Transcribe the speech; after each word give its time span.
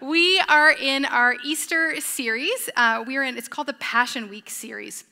we 0.00 0.40
are 0.48 0.72
in 0.72 1.04
our 1.04 1.36
Easter 1.44 2.00
series. 2.00 2.70
Uh, 2.76 3.04
we 3.06 3.16
are 3.16 3.22
in, 3.22 3.36
it's 3.36 3.48
called 3.48 3.68
the 3.68 3.74
Passion 3.74 4.28
Week 4.28 4.48
series. 4.48 5.04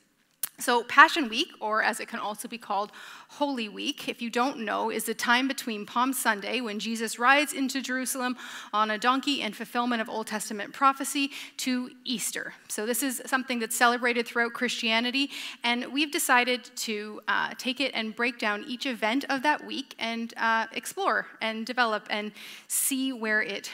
So, 0.61 0.83
Passion 0.83 1.29
Week, 1.29 1.53
or 1.61 1.85
as 1.85 2.01
it 2.01 2.09
can 2.09 2.19
also 2.19 2.49
be 2.49 2.59
called, 2.59 2.91
Holy 3.29 3.69
Week, 3.69 4.09
if 4.09 4.21
you 4.21 4.29
don't 4.29 4.59
know, 4.59 4.91
is 4.91 5.05
the 5.05 5.15
time 5.15 5.47
between 5.47 5.87
Palm 5.87 6.13
Sunday, 6.13 6.61
when 6.61 6.81
Jesus 6.81 7.17
rides 7.17 7.53
into 7.53 7.81
Jerusalem 7.81 8.37
on 8.73 8.91
a 8.91 8.99
donkey 8.99 9.41
in 9.41 9.53
fulfillment 9.53 10.03
of 10.03 10.09
Old 10.09 10.27
Testament 10.27 10.73
prophecy, 10.73 11.31
to 11.59 11.91
Easter. 12.05 12.55
So, 12.67 12.87
this 12.87 13.05
is 13.05 13.23
something 13.25 13.61
that's 13.61 13.77
celebrated 13.77 14.27
throughout 14.27 14.53
Christianity, 14.53 15.31
and 15.63 15.93
we've 15.93 16.11
decided 16.11 16.65
to 16.77 17.21
uh, 17.29 17.55
take 17.57 17.81
it 17.81 17.93
and 17.95 18.17
break 18.17 18.41
down 18.41 18.65
each 18.67 18.85
event 18.85 19.27
of 19.29 19.45
that 19.45 19.65
week 19.65 19.95
and 20.01 20.35
uh, 20.37 20.67
explore 20.73 21.29
and 21.41 21.67
develop 21.67 22.09
and 22.11 22.33
see 22.67 23.13
where 23.13 23.43
it 23.43 23.71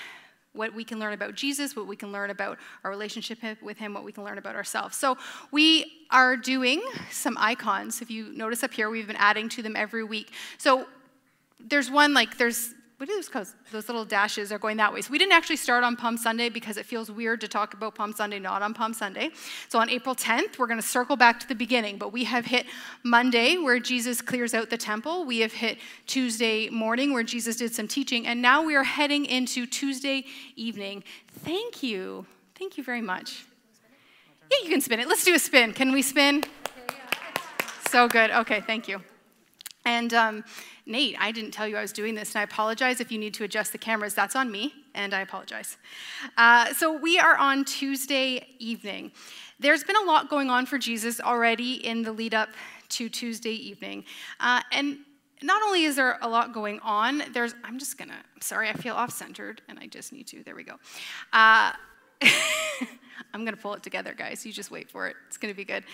what 0.55 0.75
we 0.75 0.84
can 0.84 0.98
learn 0.98 1.12
about 1.12 1.34
Jesus, 1.34 1.77
what 1.77 1.86
we 1.86 1.96
can 1.96 2.12
learn 2.12 2.30
about 2.30 2.58
our 2.85 2.90
relationship 2.90 3.39
with 3.61 3.76
Him, 3.76 3.93
what 3.93 4.04
we 4.04 4.13
can 4.13 4.25
learn 4.25 4.39
about 4.39 4.54
ourselves. 4.54 4.96
So, 4.96 5.18
we 5.50 6.07
are 6.11 6.36
doing 6.36 6.82
some 7.11 7.36
icons. 7.39 8.00
If 8.00 8.11
you 8.11 8.32
notice 8.35 8.63
up 8.63 8.72
here, 8.72 8.89
we've 8.89 9.07
been 9.07 9.17
adding 9.17 9.49
to 9.50 9.63
them 9.63 9.77
every 9.77 10.04
week. 10.04 10.32
So, 10.58 10.86
there's 11.61 11.90
one 11.90 12.14
like, 12.14 12.39
there's 12.39 12.75
what 12.98 13.08
are 13.08 13.14
those 13.16 13.29
called? 13.29 13.48
Those 13.72 13.89
little 13.89 14.04
dashes 14.04 14.53
are 14.53 14.58
going 14.58 14.76
that 14.76 14.93
way. 14.93 15.00
So 15.00 15.11
we 15.11 15.18
didn't 15.18 15.32
actually 15.32 15.57
start 15.57 15.82
on 15.82 15.96
Palm 15.96 16.16
Sunday 16.16 16.48
because 16.48 16.76
it 16.76 16.86
feels 16.86 17.11
weird 17.11 17.40
to 17.40 17.48
talk 17.48 17.75
about 17.75 17.96
Palm 17.96 18.12
Sunday 18.12 18.39
not 18.39 18.62
on 18.62 18.72
Palm 18.72 18.94
Sunday. 18.94 19.30
So 19.68 19.80
on 19.80 19.90
April 19.90 20.14
10th, 20.14 20.58
we're 20.58 20.68
going 20.68 20.80
to 20.80 20.86
circle 20.86 21.16
back 21.16 21.40
to 21.40 21.49
the 21.49 21.57
beginning. 21.57 21.99
But 21.99 22.12
we 22.12 22.25
have 22.25 22.46
hit 22.46 22.66
Monday 23.02 23.57
where 23.57 23.80
Jesus 23.80 24.22
clears 24.22 24.54
out 24.54 24.71
the 24.71 24.79
temple. 24.79 25.25
We 25.25 25.40
have 25.40 25.52
hit 25.52 25.79
Tuesday 26.07 26.68
morning 26.68 27.12
where 27.12 27.25
Jesus 27.25 27.57
did 27.57 27.75
some 27.75 27.88
teaching. 27.88 28.29
And 28.29 28.40
now 28.40 28.62
we 28.64 28.76
are 28.76 28.85
heading 28.85 29.26
into 29.26 29.66
Tuesday 29.66 30.24
evening. 30.54 31.02
Thank 31.40 31.82
you. 31.82 32.27
Thank 32.55 32.78
you 32.78 32.84
very 32.84 33.02
much. 33.02 33.44
Yeah, 34.52 34.58
you 34.62 34.70
can 34.70 34.80
spin 34.80 35.00
it. 35.00 35.08
Let's 35.08 35.24
do 35.24 35.34
a 35.34 35.38
spin. 35.38 35.72
Can 35.72 35.91
we 35.91 36.00
spin? 36.00 36.44
So 37.91 38.08
good. 38.08 38.30
Okay, 38.30 38.60
thank 38.60 38.86
you. 38.86 39.02
And 39.84 40.14
um, 40.14 40.44
Nate, 40.86 41.16
I 41.18 41.30
didn't 41.30 41.50
tell 41.50 41.68
you 41.68 41.77
I 41.77 41.82
was 41.82 41.92
doing 41.92 42.14
this, 42.14 42.34
and 42.34 42.40
I 42.40 42.44
apologize 42.44 43.00
if 43.00 43.12
you 43.12 43.18
need 43.18 43.34
to 43.34 43.44
adjust 43.44 43.72
the 43.72 43.78
cameras. 43.78 44.14
That's 44.14 44.34
on 44.34 44.50
me, 44.50 44.72
and 44.94 45.12
I 45.12 45.20
apologize. 45.20 45.76
Uh, 46.36 46.72
so 46.72 46.96
we 46.96 47.18
are 47.18 47.36
on 47.36 47.64
Tuesday 47.64 48.46
evening. 48.58 49.12
There's 49.60 49.84
been 49.84 49.96
a 49.96 50.04
lot 50.04 50.30
going 50.30 50.50
on 50.50 50.66
for 50.66 50.78
Jesus 50.78 51.20
already 51.20 51.86
in 51.86 52.02
the 52.02 52.12
lead 52.12 52.34
up 52.34 52.50
to 52.91 53.08
Tuesday 53.08 53.52
evening. 53.52 54.04
Uh, 54.41 54.62
and 54.72 54.98
not 55.42 55.62
only 55.62 55.84
is 55.84 55.96
there 55.96 56.19
a 56.22 56.28
lot 56.28 56.54
going 56.54 56.80
on, 56.80 57.22
there's, 57.32 57.54
I'm 57.62 57.78
just 57.78 57.98
gonna, 57.98 58.14
I'm 58.34 58.41
sorry, 58.41 58.69
I 58.69 58.72
feel 58.72 58.94
off 58.94 59.10
centered, 59.10 59.60
and 59.69 59.78
I 59.78 59.86
just 59.86 60.12
need 60.12 60.26
to, 60.28 60.42
there 60.42 60.54
we 60.54 60.64
go. 60.64 60.74
Uh, 61.32 61.72
I'm 63.34 63.44
gonna 63.44 63.56
pull 63.56 63.74
it 63.74 63.82
together, 63.82 64.14
guys. 64.14 64.46
You 64.46 64.52
just 64.52 64.70
wait 64.70 64.91
for 64.91 65.08
it. 65.08 65.16
It's 65.26 65.36
gonna 65.36 65.54
be 65.54 65.64
good. 65.64 65.84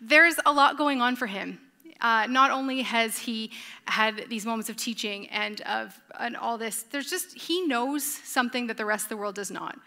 There's 0.00 0.36
a 0.44 0.52
lot 0.52 0.76
going 0.76 1.00
on 1.00 1.14
for 1.14 1.26
him 1.26 1.60
uh, 2.00 2.26
not 2.28 2.50
only 2.50 2.82
has 2.82 3.18
he 3.18 3.50
had 3.86 4.24
these 4.28 4.46
moments 4.46 4.68
of 4.68 4.76
teaching 4.76 5.28
and 5.28 5.60
of 5.62 5.98
and 6.18 6.36
all 6.36 6.58
this, 6.58 6.82
there's 6.84 7.10
just 7.10 7.36
he 7.36 7.66
knows 7.66 8.04
something 8.04 8.66
that 8.68 8.76
the 8.76 8.84
rest 8.84 9.04
of 9.06 9.08
the 9.10 9.16
world 9.16 9.34
does 9.34 9.50
not, 9.50 9.78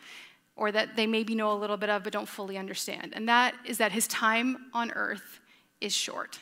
or 0.56 0.72
that 0.72 0.96
they 0.96 1.08
maybe 1.08 1.36
know 1.36 1.52
a 1.52 1.60
little 1.60 1.78
bit 1.78 1.90
of 1.90 2.04
but 2.04 2.14
don't 2.14 2.28
fully 2.28 2.58
understand, 2.58 3.14
and 3.16 3.28
that 3.28 3.56
is 3.66 3.78
that 3.78 3.92
his 3.92 4.08
time 4.08 4.66
on 4.74 4.92
earth 4.92 5.40
is 5.80 5.94
short. 5.94 6.40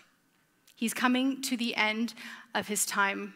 He's 0.76 0.94
coming 0.94 1.42
to 1.44 1.58
the 1.58 1.76
end 1.76 2.14
of 2.56 2.68
his 2.68 2.86
time 2.86 3.34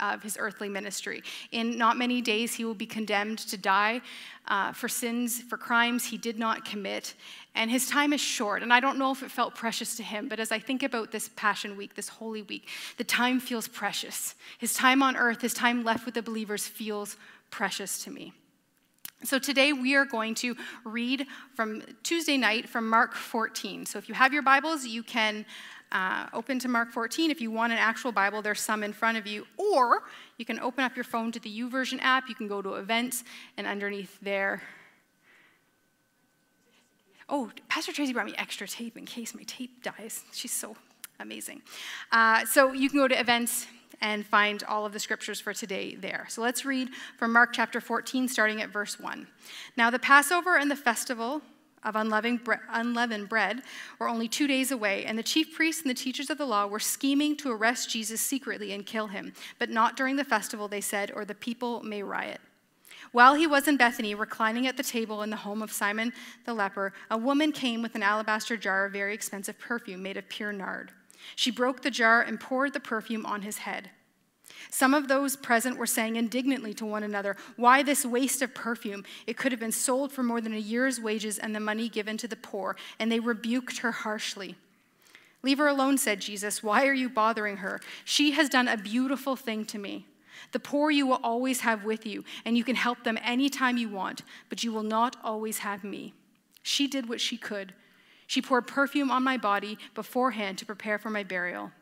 of 0.00 0.22
his 0.22 0.36
earthly 0.40 0.68
ministry. 0.68 1.22
In 1.52 1.76
not 1.76 1.96
many 1.96 2.20
days, 2.20 2.54
he 2.54 2.64
will 2.64 2.74
be 2.74 2.86
condemned 2.86 3.38
to 3.38 3.56
die 3.56 4.00
uh, 4.48 4.72
for 4.72 4.88
sins, 4.88 5.42
for 5.42 5.56
crimes 5.56 6.06
he 6.06 6.16
did 6.16 6.38
not 6.38 6.64
commit. 6.64 7.14
And 7.54 7.70
his 7.70 7.88
time 7.88 8.12
is 8.12 8.20
short. 8.20 8.62
And 8.62 8.72
I 8.72 8.80
don't 8.80 8.98
know 8.98 9.10
if 9.10 9.22
it 9.22 9.30
felt 9.30 9.54
precious 9.54 9.96
to 9.96 10.02
him, 10.02 10.28
but 10.28 10.38
as 10.38 10.52
I 10.52 10.58
think 10.58 10.82
about 10.82 11.10
this 11.10 11.30
Passion 11.34 11.76
Week, 11.76 11.94
this 11.94 12.08
Holy 12.08 12.42
Week, 12.42 12.68
the 12.96 13.04
time 13.04 13.40
feels 13.40 13.66
precious. 13.66 14.34
His 14.58 14.72
time 14.74 15.02
on 15.02 15.16
earth, 15.16 15.42
his 15.42 15.54
time 15.54 15.82
left 15.84 16.06
with 16.06 16.14
the 16.14 16.22
believers 16.22 16.66
feels 16.66 17.16
precious 17.50 18.02
to 18.04 18.10
me. 18.10 18.32
So 19.22 19.38
today 19.38 19.74
we 19.74 19.96
are 19.96 20.06
going 20.06 20.34
to 20.36 20.56
read 20.84 21.26
from 21.54 21.82
Tuesday 22.02 22.38
night 22.38 22.68
from 22.68 22.88
Mark 22.88 23.14
14. 23.14 23.84
So 23.84 23.98
if 23.98 24.08
you 24.08 24.14
have 24.14 24.32
your 24.32 24.42
Bibles, 24.42 24.86
you 24.86 25.02
can 25.02 25.44
uh, 25.92 26.26
open 26.32 26.58
to 26.60 26.68
Mark 26.68 26.90
14. 26.90 27.30
If 27.30 27.40
you 27.40 27.50
want 27.50 27.72
an 27.72 27.78
actual 27.78 28.12
Bible, 28.12 28.40
there's 28.40 28.60
some 28.60 28.82
in 28.82 28.94
front 28.94 29.18
of 29.18 29.26
you. 29.26 29.46
Or 29.58 30.04
you 30.38 30.46
can 30.46 30.58
open 30.60 30.84
up 30.84 30.96
your 30.96 31.04
phone 31.04 31.32
to 31.32 31.40
the 31.40 31.60
YouVersion 31.60 31.98
app. 32.00 32.28
You 32.28 32.34
can 32.34 32.48
go 32.48 32.62
to 32.62 32.74
events, 32.74 33.24
and 33.58 33.66
underneath 33.66 34.18
there. 34.22 34.62
Oh, 37.32 37.50
Pastor 37.68 37.92
Tracy 37.92 38.12
brought 38.12 38.26
me 38.26 38.34
extra 38.36 38.66
tape 38.66 38.96
in 38.96 39.06
case 39.06 39.34
my 39.34 39.44
tape 39.44 39.84
dies. 39.84 40.24
She's 40.32 40.52
so 40.52 40.76
amazing. 41.20 41.62
Uh, 42.10 42.44
so 42.44 42.72
you 42.72 42.90
can 42.90 42.98
go 42.98 43.06
to 43.06 43.18
events 43.18 43.66
and 44.00 44.26
find 44.26 44.64
all 44.64 44.84
of 44.84 44.92
the 44.92 44.98
scriptures 44.98 45.40
for 45.40 45.54
today 45.54 45.94
there. 45.94 46.26
So 46.28 46.42
let's 46.42 46.64
read 46.64 46.90
from 47.18 47.32
Mark 47.32 47.52
chapter 47.52 47.80
14, 47.80 48.26
starting 48.26 48.60
at 48.60 48.70
verse 48.70 48.98
1. 48.98 49.28
Now, 49.76 49.90
the 49.90 49.98
Passover 49.98 50.56
and 50.56 50.70
the 50.70 50.76
festival 50.76 51.42
of 51.84 51.96
unleavened 51.96 53.28
bread 53.28 53.62
were 53.98 54.08
only 54.08 54.28
two 54.28 54.46
days 54.46 54.72
away, 54.72 55.04
and 55.04 55.18
the 55.18 55.22
chief 55.22 55.54
priests 55.54 55.82
and 55.82 55.90
the 55.90 55.94
teachers 55.94 56.30
of 56.30 56.38
the 56.38 56.44
law 56.44 56.66
were 56.66 56.80
scheming 56.80 57.36
to 57.36 57.50
arrest 57.50 57.90
Jesus 57.90 58.20
secretly 58.20 58.72
and 58.72 58.84
kill 58.84 59.06
him, 59.06 59.32
but 59.58 59.70
not 59.70 59.96
during 59.96 60.16
the 60.16 60.24
festival, 60.24 60.68
they 60.68 60.80
said, 60.80 61.10
or 61.14 61.24
the 61.24 61.34
people 61.34 61.82
may 61.82 62.02
riot. 62.02 62.40
While 63.12 63.34
he 63.34 63.46
was 63.46 63.66
in 63.66 63.76
Bethany, 63.76 64.14
reclining 64.14 64.66
at 64.66 64.76
the 64.76 64.82
table 64.82 65.22
in 65.22 65.30
the 65.30 65.36
home 65.36 65.62
of 65.62 65.72
Simon 65.72 66.12
the 66.44 66.54
leper, 66.54 66.92
a 67.10 67.18
woman 67.18 67.50
came 67.50 67.82
with 67.82 67.94
an 67.94 68.02
alabaster 68.02 68.56
jar 68.56 68.86
of 68.86 68.92
very 68.92 69.14
expensive 69.14 69.58
perfume 69.58 70.02
made 70.02 70.16
of 70.16 70.28
pure 70.28 70.52
nard. 70.52 70.92
She 71.34 71.50
broke 71.50 71.82
the 71.82 71.90
jar 71.90 72.22
and 72.22 72.38
poured 72.38 72.72
the 72.72 72.80
perfume 72.80 73.26
on 73.26 73.42
his 73.42 73.58
head. 73.58 73.90
Some 74.70 74.94
of 74.94 75.08
those 75.08 75.36
present 75.36 75.78
were 75.78 75.86
saying 75.86 76.16
indignantly 76.16 76.74
to 76.74 76.86
one 76.86 77.02
another, 77.02 77.36
Why 77.56 77.82
this 77.82 78.04
waste 78.04 78.42
of 78.42 78.54
perfume? 78.54 79.04
It 79.26 79.36
could 79.36 79.52
have 79.52 79.60
been 79.60 79.72
sold 79.72 80.12
for 80.12 80.22
more 80.22 80.40
than 80.40 80.54
a 80.54 80.58
year's 80.58 81.00
wages 81.00 81.38
and 81.38 81.54
the 81.54 81.60
money 81.60 81.88
given 81.88 82.16
to 82.18 82.28
the 82.28 82.36
poor. 82.36 82.76
And 82.98 83.10
they 83.10 83.20
rebuked 83.20 83.78
her 83.78 83.92
harshly. 83.92 84.56
Leave 85.42 85.58
her 85.58 85.68
alone, 85.68 85.98
said 85.98 86.20
Jesus. 86.20 86.62
Why 86.62 86.86
are 86.86 86.92
you 86.92 87.08
bothering 87.08 87.58
her? 87.58 87.80
She 88.04 88.32
has 88.32 88.48
done 88.48 88.68
a 88.68 88.76
beautiful 88.76 89.36
thing 89.36 89.64
to 89.66 89.78
me. 89.78 90.06
The 90.52 90.60
poor 90.60 90.90
you 90.90 91.06
will 91.06 91.20
always 91.22 91.60
have 91.60 91.84
with 91.84 92.06
you, 92.06 92.24
and 92.44 92.56
you 92.56 92.64
can 92.64 92.76
help 92.76 93.04
them 93.04 93.18
anytime 93.22 93.76
you 93.76 93.88
want, 93.88 94.22
but 94.48 94.64
you 94.64 94.72
will 94.72 94.82
not 94.82 95.16
always 95.22 95.58
have 95.58 95.84
me. 95.84 96.14
She 96.62 96.86
did 96.86 97.08
what 97.08 97.20
she 97.20 97.36
could. 97.36 97.74
She 98.26 98.42
poured 98.42 98.66
perfume 98.66 99.10
on 99.10 99.22
my 99.22 99.36
body 99.36 99.78
beforehand 99.94 100.58
to 100.58 100.66
prepare 100.66 100.98
for 100.98 101.10
my 101.10 101.22
burial. 101.22 101.72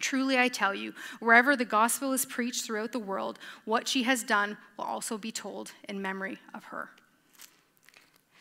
Truly, 0.00 0.38
I 0.38 0.48
tell 0.48 0.74
you, 0.74 0.94
wherever 1.18 1.56
the 1.56 1.64
gospel 1.64 2.12
is 2.12 2.24
preached 2.24 2.64
throughout 2.64 2.92
the 2.92 2.98
world, 2.98 3.38
what 3.64 3.88
she 3.88 4.04
has 4.04 4.22
done 4.22 4.56
will 4.76 4.84
also 4.84 5.18
be 5.18 5.32
told 5.32 5.72
in 5.88 6.00
memory 6.00 6.38
of 6.54 6.64
her. 6.64 6.90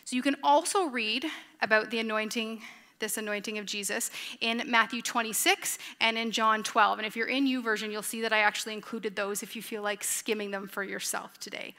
So 0.05 0.15
you 0.15 0.21
can 0.21 0.37
also 0.43 0.85
read 0.85 1.25
about 1.61 1.89
the 1.89 1.99
anointing, 1.99 2.61
this 2.99 3.17
anointing 3.17 3.57
of 3.57 3.65
Jesus, 3.65 4.11
in 4.41 4.63
Matthew 4.65 5.01
26 5.01 5.77
and 6.01 6.17
in 6.17 6.31
John 6.31 6.63
12. 6.63 6.99
And 6.99 7.07
if 7.07 7.15
you're 7.15 7.27
in 7.27 7.45
U 7.47 7.61
YouVersion, 7.61 7.91
you'll 7.91 8.03
see 8.03 8.21
that 8.21 8.33
I 8.33 8.39
actually 8.39 8.73
included 8.73 9.15
those 9.15 9.43
if 9.43 9.55
you 9.55 9.61
feel 9.61 9.81
like 9.81 10.03
skimming 10.03 10.51
them 10.51 10.67
for 10.67 10.83
yourself 10.83 11.39
today. 11.39 11.73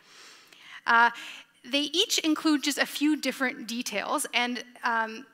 Uh, 0.86 1.10
they 1.64 1.82
each 1.82 2.18
include 2.18 2.62
just 2.62 2.78
a 2.78 2.86
few 2.86 3.16
different 3.16 3.66
details, 3.66 4.26
and 4.32 4.64
um, 4.84 5.26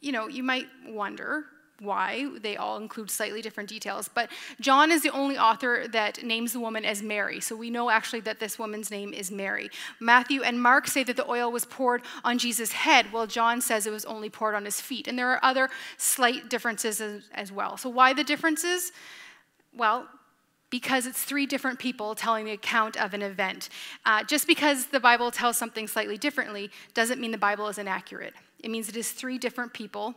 you 0.00 0.12
know, 0.12 0.28
you 0.28 0.42
might 0.42 0.66
wonder 0.88 1.44
why. 1.82 2.30
They 2.40 2.56
all 2.56 2.76
include 2.76 3.10
slightly 3.10 3.42
different 3.42 3.68
details. 3.68 4.08
But 4.08 4.30
John 4.60 4.90
is 4.90 5.02
the 5.02 5.10
only 5.10 5.36
author 5.36 5.86
that 5.88 6.22
names 6.22 6.52
the 6.52 6.60
woman 6.60 6.84
as 6.84 7.02
Mary. 7.02 7.40
So 7.40 7.56
we 7.56 7.70
know 7.70 7.90
actually 7.90 8.20
that 8.20 8.40
this 8.40 8.58
woman's 8.58 8.90
name 8.90 9.12
is 9.12 9.30
Mary. 9.30 9.70
Matthew 10.00 10.42
and 10.42 10.62
Mark 10.62 10.86
say 10.86 11.04
that 11.04 11.16
the 11.16 11.28
oil 11.28 11.50
was 11.50 11.64
poured 11.64 12.02
on 12.24 12.38
Jesus' 12.38 12.72
head, 12.72 13.12
while 13.12 13.26
John 13.26 13.60
says 13.60 13.86
it 13.86 13.90
was 13.90 14.04
only 14.04 14.30
poured 14.30 14.54
on 14.54 14.64
his 14.64 14.80
feet. 14.80 15.08
And 15.08 15.18
there 15.18 15.30
are 15.30 15.40
other 15.42 15.68
slight 15.96 16.48
differences 16.48 17.00
as, 17.00 17.28
as 17.32 17.52
well. 17.52 17.76
So 17.76 17.88
why 17.88 18.12
the 18.12 18.24
differences? 18.24 18.92
Well, 19.74 20.08
because 20.70 21.06
it's 21.06 21.22
three 21.22 21.44
different 21.44 21.78
people 21.78 22.14
telling 22.14 22.46
the 22.46 22.52
account 22.52 22.96
of 22.96 23.12
an 23.12 23.20
event. 23.20 23.68
Uh, 24.06 24.24
just 24.24 24.46
because 24.46 24.86
the 24.86 24.98
Bible 24.98 25.30
tells 25.30 25.58
something 25.58 25.86
slightly 25.86 26.16
differently 26.16 26.70
doesn't 26.94 27.20
mean 27.20 27.30
the 27.30 27.38
Bible 27.38 27.68
is 27.68 27.76
inaccurate. 27.76 28.32
It 28.60 28.70
means 28.70 28.88
it 28.88 28.96
is 28.96 29.12
three 29.12 29.36
different 29.36 29.74
people 29.74 30.14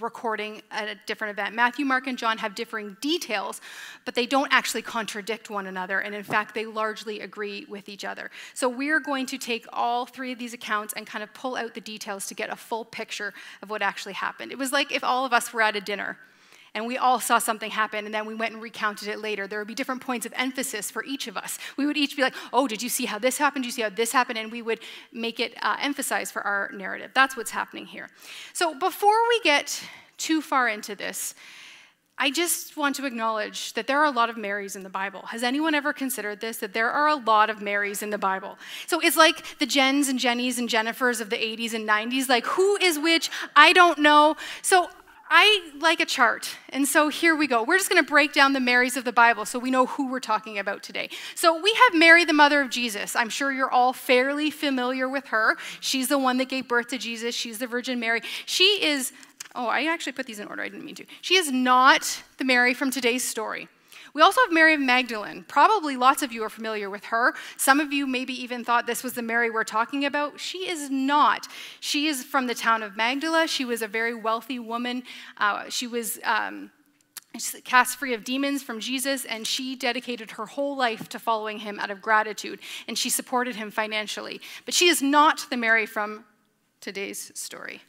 recording 0.00 0.62
at 0.70 0.88
a 0.88 0.96
different 1.06 1.38
event. 1.38 1.54
Matthew, 1.54 1.84
Mark, 1.84 2.06
and 2.06 2.16
John 2.16 2.38
have 2.38 2.54
differing 2.54 2.96
details, 3.00 3.60
but 4.04 4.14
they 4.14 4.26
don't 4.26 4.52
actually 4.52 4.82
contradict 4.82 5.50
one 5.50 5.66
another. 5.66 6.00
And 6.00 6.14
in 6.14 6.22
fact, 6.22 6.54
they 6.54 6.66
largely 6.66 7.20
agree 7.20 7.66
with 7.68 7.88
each 7.88 8.04
other. 8.04 8.30
So 8.54 8.68
we're 8.68 9.00
going 9.00 9.26
to 9.26 9.38
take 9.38 9.66
all 9.72 10.06
three 10.06 10.32
of 10.32 10.38
these 10.38 10.54
accounts 10.54 10.94
and 10.94 11.06
kind 11.06 11.22
of 11.22 11.32
pull 11.34 11.56
out 11.56 11.74
the 11.74 11.80
details 11.80 12.26
to 12.26 12.34
get 12.34 12.50
a 12.50 12.56
full 12.56 12.84
picture 12.84 13.32
of 13.62 13.70
what 13.70 13.82
actually 13.82 14.14
happened. 14.14 14.52
It 14.52 14.58
was 14.58 14.72
like 14.72 14.92
if 14.92 15.02
all 15.04 15.24
of 15.24 15.32
us 15.32 15.52
were 15.52 15.62
at 15.62 15.76
a 15.76 15.80
dinner 15.80 16.18
and 16.76 16.86
we 16.86 16.98
all 16.98 17.18
saw 17.18 17.38
something 17.38 17.70
happen, 17.70 18.04
and 18.04 18.14
then 18.14 18.26
we 18.26 18.34
went 18.34 18.52
and 18.52 18.62
recounted 18.62 19.08
it 19.08 19.18
later. 19.18 19.46
There 19.46 19.58
would 19.58 19.66
be 19.66 19.74
different 19.74 20.02
points 20.02 20.26
of 20.26 20.34
emphasis 20.36 20.90
for 20.90 21.02
each 21.04 21.26
of 21.26 21.34
us. 21.34 21.58
We 21.78 21.86
would 21.86 21.96
each 21.96 22.14
be 22.16 22.20
like, 22.20 22.34
oh, 22.52 22.68
did 22.68 22.82
you 22.82 22.90
see 22.90 23.06
how 23.06 23.18
this 23.18 23.38
happened? 23.38 23.64
Did 23.64 23.68
you 23.68 23.72
see 23.72 23.82
how 23.82 23.88
this 23.88 24.12
happened? 24.12 24.36
And 24.38 24.52
we 24.52 24.60
would 24.60 24.80
make 25.10 25.40
it 25.40 25.54
uh, 25.62 25.78
emphasize 25.80 26.30
for 26.30 26.42
our 26.42 26.70
narrative. 26.74 27.12
That's 27.14 27.34
what's 27.34 27.50
happening 27.50 27.86
here. 27.86 28.10
So 28.52 28.78
before 28.78 29.16
we 29.30 29.40
get 29.40 29.82
too 30.18 30.42
far 30.42 30.68
into 30.68 30.94
this, 30.94 31.34
I 32.18 32.30
just 32.30 32.76
want 32.76 32.94
to 32.96 33.06
acknowledge 33.06 33.72
that 33.72 33.86
there 33.86 33.98
are 34.00 34.04
a 34.04 34.10
lot 34.10 34.28
of 34.28 34.36
Marys 34.36 34.76
in 34.76 34.82
the 34.82 34.90
Bible. 34.90 35.22
Has 35.22 35.42
anyone 35.42 35.74
ever 35.74 35.94
considered 35.94 36.42
this? 36.42 36.58
That 36.58 36.74
there 36.74 36.90
are 36.90 37.08
a 37.08 37.16
lot 37.16 37.48
of 37.48 37.62
Marys 37.62 38.02
in 38.02 38.10
the 38.10 38.18
Bible. 38.18 38.58
So 38.86 39.00
it's 39.00 39.16
like 39.16 39.58
the 39.58 39.66
Jens 39.66 40.08
and 40.08 40.18
Jennies 40.18 40.58
and 40.58 40.68
Jennifers 40.68 41.22
of 41.22 41.30
the 41.30 41.36
80s 41.36 41.72
and 41.72 41.88
90s. 41.88 42.28
Like, 42.28 42.44
who 42.44 42.76
is 42.76 42.98
which? 42.98 43.30
I 43.54 43.72
don't 43.72 43.98
know. 43.98 44.36
So 44.60 44.90
I 45.28 45.70
like 45.80 46.00
a 46.00 46.06
chart. 46.06 46.56
And 46.68 46.86
so 46.86 47.08
here 47.08 47.34
we 47.34 47.46
go. 47.46 47.62
We're 47.62 47.78
just 47.78 47.90
going 47.90 48.02
to 48.02 48.08
break 48.08 48.32
down 48.32 48.52
the 48.52 48.60
Marys 48.60 48.96
of 48.96 49.04
the 49.04 49.12
Bible 49.12 49.44
so 49.44 49.58
we 49.58 49.70
know 49.70 49.86
who 49.86 50.08
we're 50.08 50.20
talking 50.20 50.58
about 50.58 50.82
today. 50.82 51.10
So 51.34 51.60
we 51.60 51.72
have 51.74 51.98
Mary, 51.98 52.24
the 52.24 52.32
mother 52.32 52.60
of 52.60 52.70
Jesus. 52.70 53.16
I'm 53.16 53.28
sure 53.28 53.52
you're 53.52 53.70
all 53.70 53.92
fairly 53.92 54.50
familiar 54.50 55.08
with 55.08 55.26
her. 55.26 55.56
She's 55.80 56.08
the 56.08 56.18
one 56.18 56.36
that 56.38 56.48
gave 56.48 56.68
birth 56.68 56.88
to 56.88 56.98
Jesus, 56.98 57.34
she's 57.34 57.58
the 57.58 57.66
Virgin 57.66 57.98
Mary. 58.00 58.22
She 58.44 58.84
is 58.84 59.12
Oh, 59.56 59.68
I 59.68 59.86
actually 59.86 60.12
put 60.12 60.26
these 60.26 60.38
in 60.38 60.48
order. 60.48 60.62
I 60.62 60.68
didn't 60.68 60.84
mean 60.84 60.96
to. 60.96 61.06
She 61.22 61.36
is 61.36 61.50
not 61.50 62.22
the 62.36 62.44
Mary 62.44 62.74
from 62.74 62.90
today's 62.90 63.24
story. 63.24 63.68
We 64.16 64.22
also 64.22 64.40
have 64.40 64.50
Mary 64.50 64.72
of 64.72 64.80
Magdalene. 64.80 65.44
Probably 65.46 65.94
lots 65.94 66.22
of 66.22 66.32
you 66.32 66.42
are 66.42 66.48
familiar 66.48 66.88
with 66.88 67.04
her. 67.04 67.34
Some 67.58 67.80
of 67.80 67.92
you 67.92 68.06
maybe 68.06 68.32
even 68.32 68.64
thought 68.64 68.86
this 68.86 69.04
was 69.04 69.12
the 69.12 69.20
Mary 69.20 69.50
we're 69.50 69.62
talking 69.62 70.06
about. 70.06 70.40
She 70.40 70.70
is 70.70 70.88
not. 70.88 71.48
She 71.80 72.06
is 72.06 72.24
from 72.24 72.46
the 72.46 72.54
town 72.54 72.82
of 72.82 72.96
Magdala. 72.96 73.46
She 73.46 73.66
was 73.66 73.82
a 73.82 73.86
very 73.86 74.14
wealthy 74.14 74.58
woman. 74.58 75.02
Uh, 75.36 75.68
she 75.68 75.86
was. 75.86 76.18
Um, 76.24 76.70
cast 77.64 77.98
free 77.98 78.14
of 78.14 78.24
demons 78.24 78.62
from 78.62 78.80
Jesus, 78.80 79.26
and 79.26 79.46
she 79.46 79.76
dedicated 79.76 80.30
her 80.30 80.46
whole 80.46 80.74
life 80.74 81.10
to 81.10 81.18
following 81.18 81.58
him 81.58 81.78
out 81.78 81.90
of 81.90 82.00
gratitude, 82.00 82.60
and 82.88 82.96
she 82.96 83.10
supported 83.10 83.56
him 83.56 83.70
financially. 83.70 84.40
But 84.64 84.72
she 84.72 84.88
is 84.88 85.02
not 85.02 85.44
the 85.50 85.58
Mary 85.58 85.84
from 85.84 86.24
today's 86.80 87.32
story. 87.34 87.82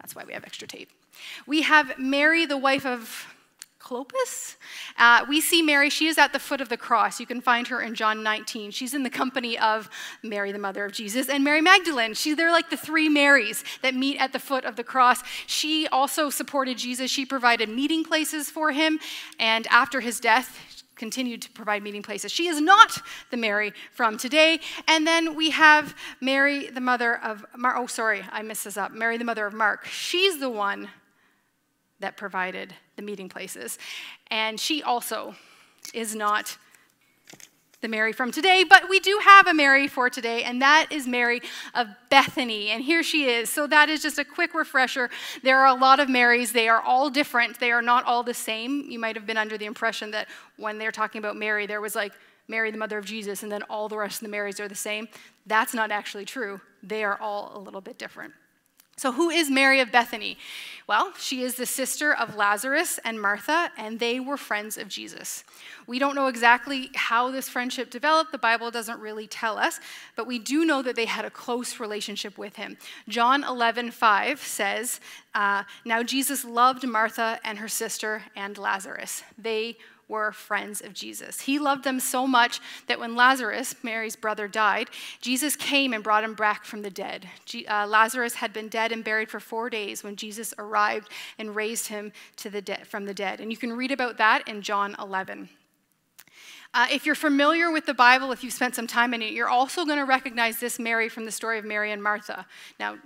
That's 0.00 0.16
why 0.16 0.24
we 0.26 0.32
have 0.32 0.44
extra 0.44 0.66
tape. 0.66 0.88
We 1.46 1.60
have 1.60 1.98
Mary, 1.98 2.46
the 2.46 2.56
wife 2.56 2.86
of 2.86 3.26
Clopas. 3.80 4.56
Uh, 4.98 5.24
we 5.28 5.40
see 5.40 5.62
Mary, 5.62 5.88
she 5.88 6.08
is 6.08 6.18
at 6.18 6.32
the 6.32 6.38
foot 6.38 6.60
of 6.60 6.68
the 6.68 6.76
cross. 6.76 7.20
You 7.20 7.26
can 7.26 7.40
find 7.40 7.68
her 7.68 7.80
in 7.80 7.94
John 7.94 8.22
19. 8.22 8.70
She's 8.70 8.92
in 8.92 9.02
the 9.02 9.10
company 9.10 9.58
of 9.58 9.88
Mary, 10.22 10.52
the 10.52 10.58
mother 10.58 10.84
of 10.84 10.92
Jesus, 10.92 11.28
and 11.28 11.44
Mary 11.44 11.60
Magdalene. 11.60 12.14
She, 12.14 12.34
they're 12.34 12.52
like 12.52 12.70
the 12.70 12.76
three 12.76 13.08
Marys 13.08 13.64
that 13.82 13.94
meet 13.94 14.18
at 14.18 14.32
the 14.32 14.38
foot 14.40 14.64
of 14.64 14.76
the 14.76 14.84
cross. 14.84 15.22
She 15.46 15.86
also 15.88 16.28
supported 16.28 16.76
Jesus. 16.76 17.10
She 17.10 17.24
provided 17.24 17.68
meeting 17.68 18.04
places 18.04 18.50
for 18.50 18.72
him, 18.72 18.98
and 19.38 19.66
after 19.68 20.00
his 20.00 20.18
death, 20.18 20.78
continued 20.98 21.40
to 21.42 21.50
provide 21.52 21.82
meeting 21.82 22.02
places. 22.02 22.30
She 22.32 22.48
is 22.48 22.60
not 22.60 23.00
the 23.30 23.36
Mary 23.36 23.72
from 23.92 24.18
today. 24.18 24.60
And 24.86 25.06
then 25.06 25.34
we 25.34 25.50
have 25.50 25.94
Mary, 26.20 26.68
the 26.68 26.80
mother 26.80 27.16
of 27.18 27.46
Mark. 27.56 27.76
Oh, 27.78 27.86
sorry, 27.86 28.24
I 28.30 28.42
messed 28.42 28.64
this 28.64 28.76
up. 28.76 28.92
Mary, 28.92 29.16
the 29.16 29.24
mother 29.24 29.46
of 29.46 29.54
Mark. 29.54 29.86
She's 29.86 30.40
the 30.40 30.50
one 30.50 30.88
that 32.00 32.16
provided 32.16 32.74
the 32.96 33.02
meeting 33.02 33.28
places. 33.28 33.78
And 34.30 34.58
she 34.58 34.82
also 34.82 35.34
is 35.94 36.14
not 36.14 36.56
the 37.80 37.88
Mary 37.88 38.12
from 38.12 38.32
today, 38.32 38.64
but 38.68 38.88
we 38.88 38.98
do 38.98 39.20
have 39.24 39.46
a 39.46 39.54
Mary 39.54 39.86
for 39.86 40.10
today, 40.10 40.42
and 40.42 40.60
that 40.60 40.88
is 40.90 41.06
Mary 41.06 41.40
of 41.74 41.86
Bethany. 42.10 42.70
And 42.70 42.82
here 42.82 43.04
she 43.04 43.30
is. 43.30 43.48
So 43.50 43.68
that 43.68 43.88
is 43.88 44.02
just 44.02 44.18
a 44.18 44.24
quick 44.24 44.52
refresher. 44.52 45.10
There 45.44 45.58
are 45.58 45.68
a 45.68 45.78
lot 45.78 46.00
of 46.00 46.08
Marys. 46.08 46.52
They 46.52 46.68
are 46.68 46.82
all 46.82 47.08
different, 47.08 47.60
they 47.60 47.70
are 47.70 47.82
not 47.82 48.04
all 48.04 48.22
the 48.24 48.34
same. 48.34 48.90
You 48.90 48.98
might 48.98 49.14
have 49.14 49.26
been 49.26 49.36
under 49.36 49.56
the 49.56 49.66
impression 49.66 50.10
that 50.10 50.28
when 50.56 50.78
they're 50.78 50.90
talking 50.90 51.20
about 51.20 51.36
Mary, 51.36 51.66
there 51.66 51.80
was 51.80 51.94
like 51.94 52.12
Mary, 52.48 52.70
the 52.70 52.78
mother 52.78 52.98
of 52.98 53.04
Jesus, 53.04 53.42
and 53.42 53.52
then 53.52 53.62
all 53.64 53.88
the 53.88 53.96
rest 53.96 54.22
of 54.22 54.26
the 54.26 54.30
Marys 54.30 54.58
are 54.58 54.68
the 54.68 54.74
same. 54.74 55.06
That's 55.46 55.74
not 55.74 55.92
actually 55.92 56.24
true. 56.24 56.60
They 56.82 57.04
are 57.04 57.20
all 57.20 57.52
a 57.54 57.60
little 57.60 57.82
bit 57.82 57.98
different. 57.98 58.32
So, 58.98 59.12
who 59.12 59.30
is 59.30 59.48
Mary 59.48 59.78
of 59.78 59.92
Bethany? 59.92 60.36
Well, 60.88 61.12
she 61.16 61.42
is 61.42 61.54
the 61.54 61.66
sister 61.66 62.12
of 62.12 62.34
Lazarus 62.34 62.98
and 63.04 63.20
Martha, 63.20 63.70
and 63.76 64.00
they 64.00 64.18
were 64.18 64.36
friends 64.36 64.76
of 64.76 64.88
Jesus. 64.88 65.44
We 65.86 66.00
don't 66.00 66.16
know 66.16 66.26
exactly 66.26 66.90
how 66.94 67.30
this 67.30 67.48
friendship 67.48 67.90
developed. 67.90 68.32
The 68.32 68.38
Bible 68.38 68.72
doesn't 68.72 68.98
really 68.98 69.28
tell 69.28 69.56
us, 69.56 69.78
but 70.16 70.26
we 70.26 70.40
do 70.40 70.64
know 70.64 70.82
that 70.82 70.96
they 70.96 71.04
had 71.04 71.24
a 71.24 71.30
close 71.30 71.78
relationship 71.78 72.36
with 72.38 72.56
him. 72.56 72.76
John 73.08 73.44
11, 73.44 73.92
5 73.92 74.40
says, 74.42 74.98
uh, 75.32 75.62
Now 75.84 76.02
Jesus 76.02 76.44
loved 76.44 76.84
Martha 76.84 77.38
and 77.44 77.58
her 77.58 77.68
sister 77.68 78.24
and 78.34 78.58
Lazarus. 78.58 79.22
They 79.36 79.76
were 80.08 80.32
friends 80.32 80.80
of 80.80 80.94
Jesus. 80.94 81.42
He 81.42 81.58
loved 81.58 81.84
them 81.84 82.00
so 82.00 82.26
much 82.26 82.60
that 82.86 82.98
when 82.98 83.14
Lazarus, 83.14 83.74
Mary's 83.82 84.16
brother, 84.16 84.48
died, 84.48 84.88
Jesus 85.20 85.54
came 85.54 85.92
and 85.92 86.02
brought 86.02 86.24
him 86.24 86.34
back 86.34 86.64
from 86.64 86.82
the 86.82 86.90
dead. 86.90 87.28
uh, 87.68 87.86
Lazarus 87.86 88.34
had 88.34 88.52
been 88.52 88.68
dead 88.68 88.90
and 88.90 89.04
buried 89.04 89.30
for 89.30 89.40
four 89.40 89.70
days 89.70 90.02
when 90.02 90.16
Jesus 90.16 90.54
arrived 90.58 91.10
and 91.38 91.54
raised 91.54 91.88
him 91.88 92.12
to 92.36 92.50
the 92.50 92.78
from 92.84 93.04
the 93.04 93.14
dead. 93.14 93.40
And 93.40 93.50
you 93.50 93.56
can 93.56 93.72
read 93.72 93.92
about 93.92 94.18
that 94.18 94.46
in 94.48 94.62
John 94.62 94.96
11. 94.98 95.48
Uh, 96.74 96.86
if 96.90 97.06
you're 97.06 97.14
familiar 97.14 97.70
with 97.70 97.86
the 97.86 97.94
Bible, 97.94 98.30
if 98.30 98.44
you've 98.44 98.52
spent 98.52 98.74
some 98.74 98.86
time 98.86 99.14
in 99.14 99.22
it, 99.22 99.32
you're 99.32 99.48
also 99.48 99.84
going 99.84 99.98
to 99.98 100.04
recognize 100.04 100.60
this 100.60 100.78
Mary 100.78 101.08
from 101.08 101.24
the 101.24 101.32
story 101.32 101.58
of 101.58 101.64
Mary 101.64 101.92
and 101.92 102.02
Martha. 102.02 102.46
Now, 102.78 102.96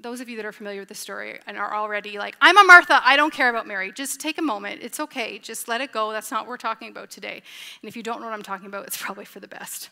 those 0.00 0.20
of 0.20 0.28
you 0.28 0.36
that 0.36 0.44
are 0.44 0.52
familiar 0.52 0.80
with 0.80 0.88
the 0.88 0.94
story 0.94 1.38
and 1.46 1.56
are 1.56 1.74
already 1.74 2.18
like, 2.18 2.36
I'm 2.40 2.56
a 2.56 2.64
Martha, 2.64 3.00
I 3.04 3.16
don't 3.16 3.32
care 3.32 3.50
about 3.50 3.66
Mary, 3.66 3.92
just 3.92 4.20
take 4.20 4.38
a 4.38 4.42
moment. 4.42 4.80
It's 4.82 4.98
okay. 5.00 5.38
Just 5.38 5.68
let 5.68 5.80
it 5.80 5.92
go. 5.92 6.12
That's 6.12 6.30
not 6.30 6.42
what 6.42 6.48
we're 6.48 6.56
talking 6.56 6.88
about 6.88 7.10
today. 7.10 7.42
And 7.82 7.88
if 7.88 7.96
you 7.96 8.02
don't 8.02 8.20
know 8.20 8.26
what 8.26 8.34
I'm 8.34 8.42
talking 8.42 8.66
about, 8.66 8.86
it's 8.86 8.96
probably 9.02 9.24
for 9.24 9.40
the 9.40 9.48
best. 9.48 9.90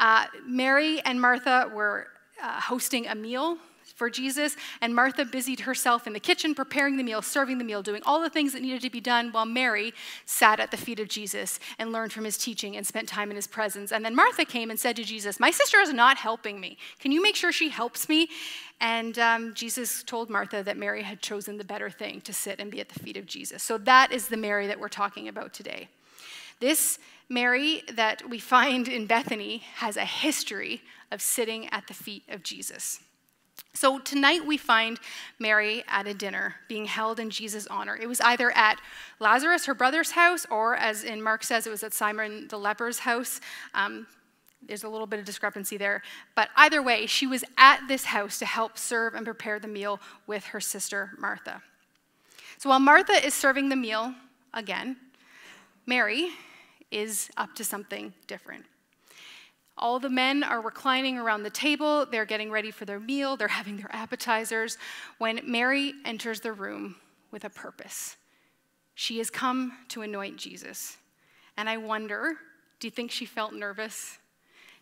Uh, 0.00 0.26
Mary 0.46 1.00
and 1.00 1.20
Martha 1.20 1.70
were 1.74 2.08
uh, 2.42 2.60
hosting 2.60 3.06
a 3.06 3.14
meal 3.14 3.58
for 3.94 4.10
Jesus, 4.10 4.56
and 4.80 4.94
Martha 4.94 5.24
busied 5.24 5.60
herself 5.60 6.06
in 6.06 6.12
the 6.12 6.20
kitchen, 6.20 6.54
preparing 6.54 6.96
the 6.96 7.02
meal, 7.02 7.22
serving 7.22 7.58
the 7.58 7.64
meal, 7.64 7.82
doing 7.82 8.02
all 8.04 8.20
the 8.20 8.30
things 8.30 8.52
that 8.52 8.62
needed 8.62 8.82
to 8.82 8.90
be 8.90 9.00
done, 9.00 9.32
while 9.32 9.46
Mary 9.46 9.92
sat 10.24 10.60
at 10.60 10.70
the 10.70 10.76
feet 10.76 11.00
of 11.00 11.08
Jesus 11.08 11.58
and 11.78 11.92
learned 11.92 12.12
from 12.12 12.24
his 12.24 12.38
teaching 12.38 12.76
and 12.76 12.86
spent 12.86 13.08
time 13.08 13.30
in 13.30 13.36
his 13.36 13.46
presence. 13.46 13.92
And 13.92 14.04
then 14.04 14.14
Martha 14.14 14.44
came 14.44 14.70
and 14.70 14.78
said 14.78 14.96
to 14.96 15.04
Jesus, 15.04 15.40
My 15.40 15.50
sister 15.50 15.78
is 15.80 15.92
not 15.92 16.16
helping 16.16 16.60
me. 16.60 16.78
Can 16.98 17.12
you 17.12 17.22
make 17.22 17.36
sure 17.36 17.52
she 17.52 17.68
helps 17.68 18.08
me? 18.08 18.28
And 18.80 19.18
um, 19.18 19.54
Jesus 19.54 20.02
told 20.04 20.30
Martha 20.30 20.62
that 20.62 20.76
Mary 20.76 21.02
had 21.02 21.20
chosen 21.20 21.56
the 21.56 21.64
better 21.64 21.90
thing 21.90 22.20
to 22.22 22.32
sit 22.32 22.60
and 22.60 22.70
be 22.70 22.80
at 22.80 22.88
the 22.88 23.00
feet 23.00 23.16
of 23.16 23.26
Jesus. 23.26 23.62
So 23.62 23.78
that 23.78 24.12
is 24.12 24.28
the 24.28 24.36
Mary 24.36 24.66
that 24.68 24.78
we're 24.78 24.88
talking 24.88 25.28
about 25.28 25.52
today. 25.52 25.88
This 26.60 26.98
Mary 27.28 27.82
that 27.92 28.28
we 28.28 28.38
find 28.38 28.88
in 28.88 29.06
Bethany 29.06 29.58
has 29.76 29.96
a 29.96 30.04
history 30.04 30.82
of 31.10 31.20
sitting 31.20 31.68
at 31.68 31.86
the 31.86 31.94
feet 31.94 32.24
of 32.28 32.42
Jesus. 32.42 33.00
So 33.74 33.98
tonight 33.98 34.44
we 34.44 34.56
find 34.56 34.98
Mary 35.38 35.84
at 35.86 36.06
a 36.06 36.14
dinner 36.14 36.56
being 36.68 36.86
held 36.86 37.20
in 37.20 37.30
Jesus' 37.30 37.66
honor. 37.68 37.96
It 37.96 38.08
was 38.08 38.20
either 38.20 38.50
at 38.50 38.80
Lazarus, 39.20 39.66
her 39.66 39.74
brother's 39.74 40.12
house, 40.12 40.46
or 40.50 40.74
as 40.74 41.04
in 41.04 41.22
Mark 41.22 41.44
says, 41.44 41.66
it 41.66 41.70
was 41.70 41.84
at 41.84 41.94
Simon 41.94 42.48
the 42.48 42.58
leper's 42.58 43.00
house. 43.00 43.40
Um, 43.74 44.06
there's 44.66 44.82
a 44.82 44.88
little 44.88 45.06
bit 45.06 45.20
of 45.20 45.24
discrepancy 45.24 45.76
there. 45.76 46.02
But 46.34 46.48
either 46.56 46.82
way, 46.82 47.06
she 47.06 47.26
was 47.26 47.44
at 47.56 47.86
this 47.86 48.06
house 48.06 48.38
to 48.40 48.46
help 48.46 48.76
serve 48.76 49.14
and 49.14 49.24
prepare 49.24 49.60
the 49.60 49.68
meal 49.68 50.00
with 50.26 50.46
her 50.46 50.60
sister 50.60 51.12
Martha. 51.18 51.62
So 52.58 52.70
while 52.70 52.80
Martha 52.80 53.24
is 53.24 53.34
serving 53.34 53.68
the 53.68 53.76
meal 53.76 54.14
again, 54.52 54.96
Mary 55.86 56.30
is 56.90 57.30
up 57.36 57.54
to 57.54 57.64
something 57.64 58.12
different. 58.26 58.64
All 59.78 59.98
the 60.00 60.10
men 60.10 60.42
are 60.42 60.60
reclining 60.60 61.18
around 61.18 61.42
the 61.42 61.50
table. 61.50 62.04
They're 62.04 62.24
getting 62.24 62.50
ready 62.50 62.70
for 62.70 62.84
their 62.84 63.00
meal. 63.00 63.36
They're 63.36 63.48
having 63.48 63.76
their 63.76 63.90
appetizers 63.94 64.76
when 65.18 65.40
Mary 65.44 65.94
enters 66.04 66.40
the 66.40 66.52
room 66.52 66.96
with 67.30 67.44
a 67.44 67.50
purpose. 67.50 68.16
She 68.94 69.18
has 69.18 69.30
come 69.30 69.72
to 69.88 70.02
anoint 70.02 70.36
Jesus. 70.36 70.96
And 71.56 71.68
I 71.68 71.76
wonder 71.76 72.36
do 72.80 72.86
you 72.86 72.92
think 72.92 73.10
she 73.10 73.26
felt 73.26 73.52
nervous? 73.52 74.18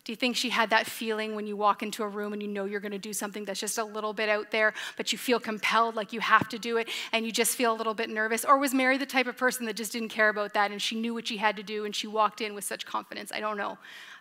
Do 0.07 0.13
you 0.13 0.15
think 0.15 0.37
she 0.37 0.47
had 0.47 0.69
that 0.69 0.85
feeling 0.85 1.35
when 1.35 1.47
you 1.47 1.57
walk 1.57 1.83
into 1.83 2.01
a 2.01 2.07
room 2.07 2.31
and 2.31 2.41
you 2.41 2.47
know 2.47 2.63
you're 2.63 2.79
going 2.79 2.93
to 2.93 2.97
do 2.97 3.11
something 3.11 3.43
that's 3.43 3.59
just 3.59 3.77
a 3.77 3.83
little 3.83 4.13
bit 4.13 4.29
out 4.29 4.51
there, 4.51 4.73
but 4.95 5.11
you 5.11 5.17
feel 5.17 5.37
compelled, 5.37 5.97
like 5.97 6.13
you 6.13 6.21
have 6.21 6.47
to 6.47 6.57
do 6.57 6.77
it, 6.77 6.87
and 7.11 7.25
you 7.25 7.31
just 7.33 7.57
feel 7.57 7.73
a 7.73 7.75
little 7.75 7.93
bit 7.93 8.09
nervous? 8.09 8.45
Or 8.45 8.57
was 8.57 8.73
Mary 8.73 8.97
the 8.97 9.05
type 9.05 9.27
of 9.27 9.35
person 9.35 9.65
that 9.65 9.75
just 9.75 9.91
didn't 9.91 10.07
care 10.07 10.29
about 10.29 10.53
that 10.53 10.71
and 10.71 10.81
she 10.81 10.95
knew 10.95 11.13
what 11.13 11.27
she 11.27 11.35
had 11.35 11.57
to 11.57 11.61
do 11.61 11.83
and 11.83 11.93
she 11.93 12.07
walked 12.07 12.39
in 12.39 12.55
with 12.55 12.63
such 12.63 12.85
confidence? 12.85 13.33
I 13.33 13.41
don't 13.41 13.57
know. 13.57 13.79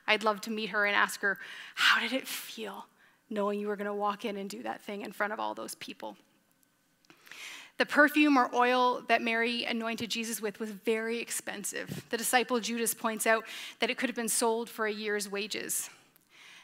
I'd 0.08 0.24
love 0.24 0.40
to 0.40 0.50
meet 0.50 0.70
her 0.70 0.86
and 0.86 0.96
ask 0.96 1.20
her, 1.20 1.38
How 1.76 2.00
did 2.00 2.12
it 2.12 2.26
feel 2.26 2.88
knowing 3.30 3.60
you 3.60 3.68
were 3.68 3.76
going 3.76 3.86
to 3.86 3.94
walk 3.94 4.24
in 4.24 4.36
and 4.38 4.50
do 4.50 4.64
that 4.64 4.80
thing 4.80 5.02
in 5.02 5.12
front 5.12 5.34
of 5.34 5.38
all 5.38 5.54
those 5.54 5.76
people? 5.76 6.16
The 7.78 7.86
perfume 7.86 8.38
or 8.38 8.48
oil 8.54 9.02
that 9.08 9.20
Mary 9.20 9.64
anointed 9.64 10.10
Jesus 10.10 10.40
with 10.40 10.58
was 10.58 10.70
very 10.70 11.18
expensive. 11.18 12.04
The 12.10 12.16
disciple 12.16 12.58
Judas 12.58 12.94
points 12.94 13.26
out 13.26 13.44
that 13.80 13.90
it 13.90 13.98
could 13.98 14.08
have 14.08 14.16
been 14.16 14.28
sold 14.28 14.70
for 14.70 14.86
a 14.86 14.92
year's 14.92 15.30
wages. 15.30 15.90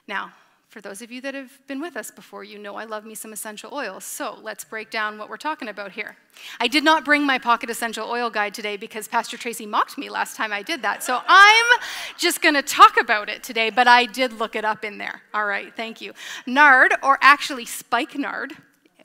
Now, 0.09 0.33
For 0.73 0.81
those 0.81 1.03
of 1.03 1.13
you 1.13 1.21
that 1.21 1.35
have 1.35 1.51
been 1.67 1.83
with 1.83 1.99
us 1.99 2.11
before, 2.11 2.45
you 2.45 2.59
know 2.59 2.77
I 2.77 2.85
love 2.85 3.05
me 3.05 3.15
some 3.15 3.35
essential 3.35 3.75
oils. 3.75 4.05
So 4.05 4.39
let's 4.41 4.65
break 4.65 4.89
down 4.89 5.19
what 5.19 5.29
we're 5.29 5.37
talking 5.37 5.69
about 5.69 5.93
here. 5.93 6.17
I 6.61 6.67
did 6.67 6.83
not 6.83 7.05
bring 7.05 7.27
my 7.27 7.39
pocket 7.39 7.69
essential 7.69 8.09
oil 8.09 8.31
guide 8.31 8.55
today 8.55 8.79
because 8.79 9.07
Pastor 9.07 9.37
Tracy 9.37 9.67
mocked 9.67 9.99
me 9.99 10.09
last 10.09 10.35
time 10.35 10.51
I 10.51 10.63
did 10.63 10.81
that. 10.81 11.03
So 11.03 11.21
I'm 11.29 11.79
just 12.17 12.41
going 12.41 12.55
to 12.55 12.63
talk 12.63 12.99
about 12.99 13.29
it 13.29 13.43
today, 13.43 13.69
but 13.69 13.87
I 13.87 14.07
did 14.07 14.33
look 14.33 14.57
it 14.57 14.65
up 14.65 14.83
in 14.83 14.97
there. 14.97 15.21
All 15.35 15.45
right, 15.45 15.77
thank 15.77 16.01
you. 16.01 16.15
Nard, 16.47 16.95
or 17.03 17.19
actually 17.21 17.67
spikenard, 17.67 18.55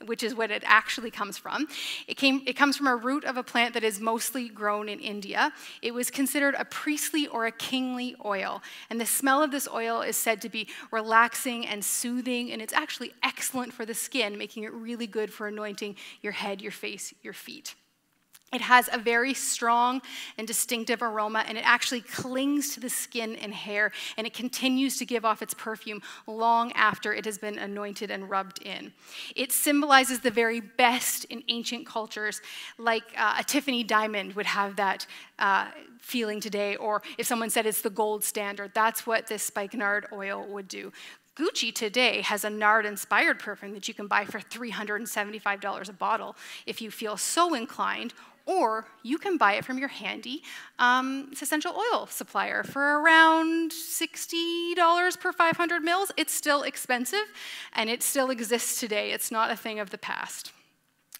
which 0.06 0.22
is 0.22 0.34
what 0.34 0.50
it 0.50 0.62
actually 0.66 1.10
comes 1.10 1.38
from. 1.38 1.66
It, 2.06 2.16
came, 2.16 2.42
it 2.46 2.54
comes 2.54 2.76
from 2.76 2.86
a 2.86 2.96
root 2.96 3.24
of 3.24 3.36
a 3.36 3.42
plant 3.42 3.74
that 3.74 3.84
is 3.84 4.00
mostly 4.00 4.48
grown 4.48 4.88
in 4.88 5.00
India. 5.00 5.52
It 5.82 5.92
was 5.92 6.10
considered 6.10 6.54
a 6.58 6.64
priestly 6.64 7.26
or 7.26 7.46
a 7.46 7.52
kingly 7.52 8.14
oil. 8.24 8.62
And 8.90 9.00
the 9.00 9.06
smell 9.06 9.42
of 9.42 9.50
this 9.50 9.68
oil 9.72 10.02
is 10.02 10.16
said 10.16 10.40
to 10.42 10.48
be 10.48 10.68
relaxing 10.90 11.66
and 11.66 11.84
soothing, 11.84 12.52
and 12.52 12.62
it's 12.62 12.72
actually 12.72 13.12
excellent 13.22 13.72
for 13.72 13.84
the 13.84 13.94
skin, 13.94 14.38
making 14.38 14.64
it 14.64 14.72
really 14.72 15.06
good 15.06 15.32
for 15.32 15.48
anointing 15.48 15.96
your 16.22 16.32
head, 16.32 16.60
your 16.60 16.72
face, 16.72 17.12
your 17.22 17.32
feet. 17.32 17.74
It 18.50 18.62
has 18.62 18.88
a 18.90 18.98
very 18.98 19.34
strong 19.34 20.00
and 20.38 20.46
distinctive 20.46 21.02
aroma, 21.02 21.44
and 21.46 21.58
it 21.58 21.64
actually 21.66 22.00
clings 22.00 22.72
to 22.74 22.80
the 22.80 22.88
skin 22.88 23.36
and 23.36 23.52
hair, 23.52 23.92
and 24.16 24.26
it 24.26 24.32
continues 24.32 24.96
to 24.98 25.04
give 25.04 25.26
off 25.26 25.42
its 25.42 25.52
perfume 25.52 26.00
long 26.26 26.72
after 26.72 27.12
it 27.12 27.26
has 27.26 27.36
been 27.36 27.58
anointed 27.58 28.10
and 28.10 28.30
rubbed 28.30 28.62
in. 28.62 28.92
It 29.36 29.52
symbolizes 29.52 30.20
the 30.20 30.30
very 30.30 30.60
best 30.60 31.26
in 31.26 31.42
ancient 31.48 31.86
cultures, 31.86 32.40
like 32.78 33.04
uh, 33.18 33.36
a 33.38 33.44
Tiffany 33.44 33.84
diamond 33.84 34.32
would 34.32 34.46
have 34.46 34.76
that 34.76 35.06
uh, 35.38 35.66
feeling 36.00 36.40
today, 36.40 36.76
or 36.76 37.02
if 37.18 37.26
someone 37.26 37.50
said 37.50 37.66
it's 37.66 37.82
the 37.82 37.90
gold 37.90 38.24
standard, 38.24 38.72
that's 38.74 39.06
what 39.06 39.26
this 39.26 39.42
spikenard 39.42 40.06
oil 40.10 40.46
would 40.48 40.68
do. 40.68 40.90
Gucci 41.38 41.72
today 41.72 42.22
has 42.22 42.42
a 42.42 42.50
nard 42.50 42.84
inspired 42.84 43.38
perfume 43.38 43.72
that 43.74 43.86
you 43.86 43.94
can 43.94 44.08
buy 44.08 44.24
for 44.24 44.40
$375 44.40 45.88
a 45.88 45.92
bottle 45.92 46.34
if 46.66 46.82
you 46.82 46.90
feel 46.90 47.16
so 47.16 47.54
inclined, 47.54 48.12
or 48.48 48.86
you 49.02 49.18
can 49.18 49.36
buy 49.36 49.52
it 49.52 49.64
from 49.64 49.78
your 49.78 49.88
handy 49.88 50.42
um, 50.78 51.30
essential 51.40 51.74
oil 51.76 52.06
supplier 52.06 52.64
for 52.64 52.98
around 53.00 53.70
$60 53.70 55.20
per 55.20 55.32
500 55.32 55.82
mils. 55.82 56.10
It's 56.16 56.32
still 56.32 56.62
expensive 56.62 57.26
and 57.74 57.90
it 57.90 58.02
still 58.02 58.30
exists 58.30 58.80
today. 58.80 59.12
It's 59.12 59.30
not 59.30 59.50
a 59.50 59.56
thing 59.56 59.78
of 59.78 59.90
the 59.90 59.98
past. 59.98 60.52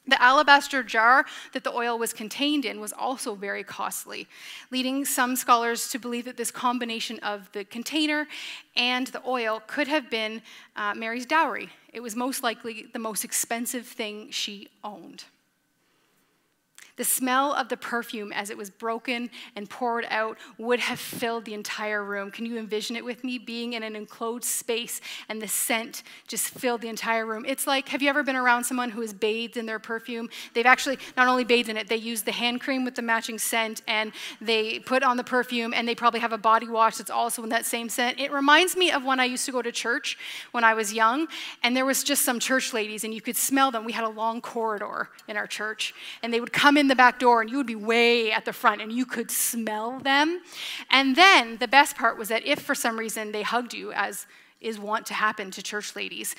The 0.06 0.20
alabaster 0.23 0.82
jar 0.82 1.26
that 1.52 1.64
the 1.64 1.73
oil 1.73 1.99
was 1.99 2.14
contained 2.14 2.64
in 2.64 2.80
was 2.80 2.94
also 2.94 3.35
very 3.35 3.62
costly, 3.62 4.26
leading 4.70 5.04
some 5.04 5.37
scholars 5.37 5.90
to 5.90 5.99
believe 5.99 6.25
that 6.25 6.38
this 6.38 6.50
combination 6.50 7.18
of 7.18 7.52
the 7.52 7.62
container 7.62 8.26
and 8.75 9.08
the 9.08 9.20
oil 9.26 9.61
could 9.66 9.87
have 9.87 10.08
been 10.08 10.40
uh, 10.76 10.94
Mary's 10.94 11.26
dowry. 11.26 11.68
It 11.92 12.00
was 12.00 12.16
most 12.16 12.42
likely 12.42 12.87
the 12.90 12.99
most 12.99 13.23
expensive 13.23 13.87
thing 13.87 14.30
she 14.30 14.70
owned. 14.82 15.25
The 16.99 17.05
smell 17.05 17.55
of 17.55 17.69
the 17.69 17.76
perfume 17.76 18.33
as 18.33 18.50
it 18.50 18.59
was 18.59 18.71
broken 18.71 19.31
and 19.57 19.71
poured 19.71 20.05
out 20.11 20.37
would 20.59 20.81
have 20.81 20.99
filled 20.99 21.45
the 21.45 21.55
entire 21.55 22.05
room. 22.05 22.31
Can 22.31 22.45
you 22.45 22.59
envision 22.59 22.97
it 22.97 23.05
with 23.05 23.23
me? 23.25 23.38
Being 23.38 23.73
in 23.73 23.83
an 23.83 23.95
enclosed 23.95 24.45
space 24.45 25.00
and 25.28 25.40
the 25.40 25.49
scent 25.49 26.02
just 26.26 26.50
filled 26.50 26.81
the 26.81 26.88
entire 26.88 27.25
room. 27.25 27.45
It's 27.47 27.67
like, 27.67 27.88
have 27.90 28.02
you 28.02 28.09
ever 28.09 28.25
been 28.25 28.37
around 28.37 28.64
someone 28.64 28.90
who 28.90 29.00
is 29.00 29.12
bathed 29.12 29.57
in 29.57 29.64
their 29.64 29.78
perfume? 29.78 30.28
They've 30.55 30.67
actually 30.67 30.99
not 31.17 31.28
only 31.28 31.45
bathed 31.45 31.69
in 31.69 31.76
it, 31.76 31.88
they 31.88 31.97
use 31.97 32.23
the 32.23 32.33
hand 32.33 32.61
cream 32.61 32.85
with 32.85 32.97
the 32.97 33.02
matching 33.02 33.38
scent 33.38 33.81
and 33.87 34.12
they 34.40 34.81
put 34.81 35.05
on 35.05 35.17
the 35.17 35.25
perfume 35.25 35.73
and 35.73 35.87
they 35.87 35.95
probably 35.95 36.21
have 36.21 36.33
a 36.33 36.38
body 36.38 36.69
wash 36.69 36.97
that's 36.97 37.11
also 37.11 37.45
in 37.45 37.49
that 37.50 37.64
same 37.64 37.88
scent. 37.88 38.19
It 38.19 38.33
reminds 38.33 38.76
me 38.76 38.90
of 38.90 39.05
when 39.05 39.21
I 39.21 39.25
used 39.25 39.47
to 39.47 39.52
go 39.52 39.62
to 39.62 39.71
church 39.71 40.19
when 40.50 40.64
I 40.64 40.75
was 40.75 40.93
young 40.93 41.28
and 41.62 41.76
there 41.76 41.87
was 41.87 42.02
just 42.02 42.23
some 42.25 42.40
church 42.40 42.73
ladies 42.73 43.05
and 43.05 43.14
you 43.14 43.21
could 43.21 43.37
smell 43.37 43.71
them. 43.71 43.85
We 43.85 43.93
had 43.93 44.05
a 44.05 44.09
long 44.09 44.40
corridor 44.40 45.11
in 45.28 45.37
our 45.37 45.47
church 45.47 45.95
and 46.25 46.35
they 46.35 46.40
would 46.40 46.52
come 46.52 46.76
in 46.76 46.88
the 46.88 46.97
back 46.97 47.18
door 47.18 47.40
and 47.40 47.50
you 47.50 47.57
would 47.57 47.66
be 47.66 47.75
way 47.75 48.33
at 48.33 48.45
the 48.45 48.52
front 48.52 48.80
and 48.80 48.92
you 48.92 49.07
could 49.07 49.30
smell 49.30 49.99
them. 50.00 50.40
And 50.90 51.16
then 51.16 51.59
the 51.59 51.68
best 51.68 51.97
part 51.97 52.18
was 52.18 52.28
that 52.28 52.47
if 52.47 52.61
for 52.61 52.75
some 52.75 52.99
reason 52.99 53.33
they 53.33 53.42
hugged 53.42 53.75
you, 53.75 53.92
as 53.92 54.26
is 54.61 54.78
wont 54.78 55.07
to 55.07 55.14
happen 55.14 55.50
to 55.52 55.62
church 55.62 55.95
ladies, 55.95 56.35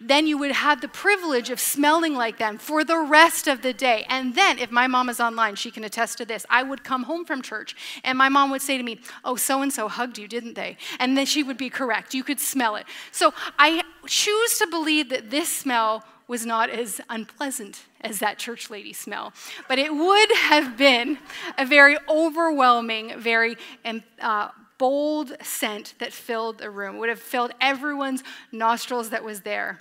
then 0.00 0.26
you 0.26 0.38
would 0.38 0.52
have 0.52 0.80
the 0.80 0.88
privilege 0.88 1.50
of 1.50 1.58
smelling 1.58 2.14
like 2.14 2.38
them 2.38 2.56
for 2.56 2.84
the 2.84 2.98
rest 2.98 3.48
of 3.48 3.62
the 3.62 3.72
day. 3.72 4.06
And 4.08 4.34
then, 4.34 4.58
if 4.58 4.70
my 4.70 4.86
mom 4.86 5.08
is 5.08 5.18
online, 5.18 5.56
she 5.56 5.70
can 5.72 5.82
attest 5.82 6.18
to 6.18 6.24
this. 6.24 6.46
I 6.48 6.62
would 6.62 6.84
come 6.84 7.04
home 7.04 7.24
from 7.24 7.42
church 7.42 7.74
and 8.04 8.16
my 8.16 8.28
mom 8.28 8.50
would 8.50 8.62
say 8.62 8.76
to 8.76 8.84
me, 8.84 9.00
Oh, 9.24 9.36
so 9.36 9.60
and 9.62 9.72
so 9.72 9.88
hugged 9.88 10.18
you, 10.18 10.28
didn't 10.28 10.54
they? 10.54 10.76
And 11.00 11.16
then 11.18 11.26
she 11.26 11.42
would 11.42 11.58
be 11.58 11.70
correct. 11.70 12.14
You 12.14 12.22
could 12.22 12.38
smell 12.38 12.76
it. 12.76 12.86
So 13.10 13.34
I 13.58 13.82
choose 14.06 14.58
to 14.58 14.66
believe 14.68 15.08
that 15.08 15.30
this 15.30 15.48
smell 15.48 16.04
was 16.26 16.46
not 16.46 16.70
as 16.70 17.00
unpleasant 17.08 17.84
as 18.00 18.18
that 18.18 18.38
church 18.38 18.70
lady 18.70 18.92
smell. 18.92 19.32
But 19.68 19.78
it 19.78 19.94
would 19.94 20.32
have 20.32 20.76
been 20.76 21.18
a 21.58 21.66
very 21.66 21.96
overwhelming, 22.08 23.18
very 23.18 23.56
um, 23.84 24.02
uh, 24.20 24.48
bold 24.78 25.36
scent 25.42 25.94
that 25.98 26.12
filled 26.12 26.58
the 26.58 26.70
room, 26.70 26.96
it 26.96 26.98
would 26.98 27.08
have 27.08 27.20
filled 27.20 27.52
everyone's 27.60 28.22
nostrils 28.52 29.10
that 29.10 29.22
was 29.22 29.42
there. 29.42 29.80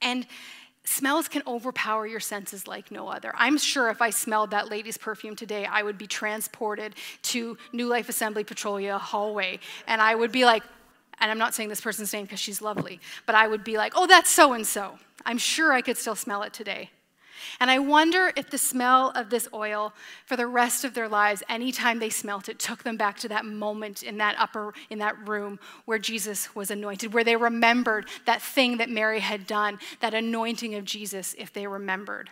And 0.00 0.26
smells 0.84 1.26
can 1.26 1.42
overpower 1.46 2.06
your 2.06 2.20
senses 2.20 2.68
like 2.68 2.90
no 2.90 3.08
other. 3.08 3.32
I'm 3.36 3.58
sure 3.58 3.90
if 3.90 4.00
I 4.00 4.10
smelled 4.10 4.52
that 4.52 4.70
lady's 4.70 4.96
perfume 4.96 5.34
today, 5.34 5.64
I 5.64 5.82
would 5.82 5.98
be 5.98 6.06
transported 6.06 6.94
to 7.22 7.58
New 7.72 7.88
Life 7.88 8.08
Assembly 8.08 8.44
Petrolia 8.44 8.98
hallway, 8.98 9.58
and 9.86 10.00
I 10.00 10.14
would 10.14 10.30
be 10.32 10.44
like, 10.44 10.62
and 11.20 11.30
I'm 11.30 11.38
not 11.38 11.54
saying 11.54 11.68
this 11.68 11.80
person's 11.80 12.12
name 12.12 12.24
because 12.24 12.40
she's 12.40 12.60
lovely, 12.60 13.00
but 13.24 13.34
I 13.34 13.46
would 13.46 13.64
be 13.64 13.76
like, 13.76 13.94
oh, 13.96 14.06
that's 14.06 14.30
so 14.30 14.52
and 14.52 14.66
so. 14.66 14.98
I'm 15.24 15.38
sure 15.38 15.72
I 15.72 15.80
could 15.80 15.96
still 15.96 16.14
smell 16.14 16.42
it 16.42 16.52
today. 16.52 16.90
And 17.60 17.70
I 17.70 17.78
wonder 17.78 18.32
if 18.36 18.50
the 18.50 18.58
smell 18.58 19.12
of 19.14 19.30
this 19.30 19.48
oil 19.52 19.92
for 20.24 20.36
the 20.36 20.46
rest 20.46 20.84
of 20.84 20.94
their 20.94 21.08
lives, 21.08 21.42
anytime 21.48 21.98
they 21.98 22.10
smelt 22.10 22.48
it, 22.48 22.58
took 22.58 22.82
them 22.82 22.96
back 22.96 23.18
to 23.18 23.28
that 23.28 23.44
moment 23.44 24.02
in 24.02 24.18
that 24.18 24.36
upper, 24.38 24.74
in 24.90 24.98
that 24.98 25.28
room 25.28 25.58
where 25.84 25.98
Jesus 25.98 26.54
was 26.54 26.70
anointed, 26.70 27.12
where 27.12 27.24
they 27.24 27.36
remembered 27.36 28.08
that 28.24 28.42
thing 28.42 28.78
that 28.78 28.90
Mary 28.90 29.20
had 29.20 29.46
done, 29.46 29.78
that 30.00 30.14
anointing 30.14 30.74
of 30.74 30.84
Jesus, 30.84 31.34
if 31.38 31.52
they 31.52 31.66
remembered. 31.66 32.30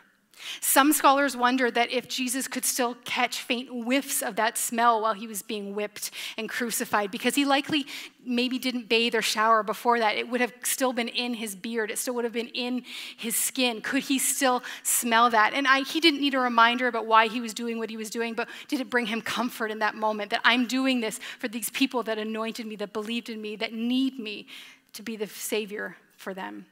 Some 0.60 0.92
scholars 0.92 1.36
wonder 1.36 1.70
that 1.70 1.90
if 1.90 2.08
Jesus 2.08 2.48
could 2.48 2.64
still 2.64 2.96
catch 3.04 3.40
faint 3.40 3.68
whiffs 3.68 4.22
of 4.22 4.36
that 4.36 4.58
smell 4.58 5.00
while 5.00 5.14
he 5.14 5.26
was 5.26 5.42
being 5.42 5.74
whipped 5.74 6.10
and 6.36 6.48
crucified, 6.48 7.10
because 7.10 7.34
he 7.34 7.44
likely 7.44 7.86
maybe 8.24 8.58
didn't 8.58 8.88
bathe 8.88 9.14
or 9.14 9.22
shower 9.22 9.62
before 9.62 9.98
that, 9.98 10.16
it 10.16 10.28
would 10.28 10.40
have 10.40 10.52
still 10.62 10.92
been 10.92 11.08
in 11.08 11.34
his 11.34 11.54
beard, 11.54 11.90
it 11.90 11.98
still 11.98 12.14
would 12.14 12.24
have 12.24 12.32
been 12.32 12.48
in 12.48 12.82
his 13.16 13.36
skin. 13.36 13.80
Could 13.80 14.04
he 14.04 14.18
still 14.18 14.62
smell 14.82 15.30
that? 15.30 15.52
And 15.52 15.66
I, 15.66 15.80
he 15.80 16.00
didn't 16.00 16.20
need 16.20 16.34
a 16.34 16.40
reminder 16.40 16.88
about 16.88 17.06
why 17.06 17.28
he 17.28 17.40
was 17.40 17.54
doing 17.54 17.78
what 17.78 17.90
he 17.90 17.96
was 17.96 18.10
doing, 18.10 18.34
but 18.34 18.48
did 18.68 18.80
it 18.80 18.90
bring 18.90 19.06
him 19.06 19.20
comfort 19.20 19.70
in 19.70 19.78
that 19.80 19.94
moment 19.94 20.30
that 20.30 20.40
I'm 20.44 20.66
doing 20.66 21.00
this 21.00 21.20
for 21.38 21.48
these 21.48 21.70
people 21.70 22.02
that 22.04 22.18
anointed 22.18 22.66
me, 22.66 22.76
that 22.76 22.92
believed 22.92 23.28
in 23.28 23.40
me, 23.40 23.56
that 23.56 23.72
need 23.72 24.18
me 24.18 24.46
to 24.94 25.02
be 25.02 25.16
the 25.16 25.26
Savior 25.26 25.96
for 26.16 26.34
them? 26.34 26.66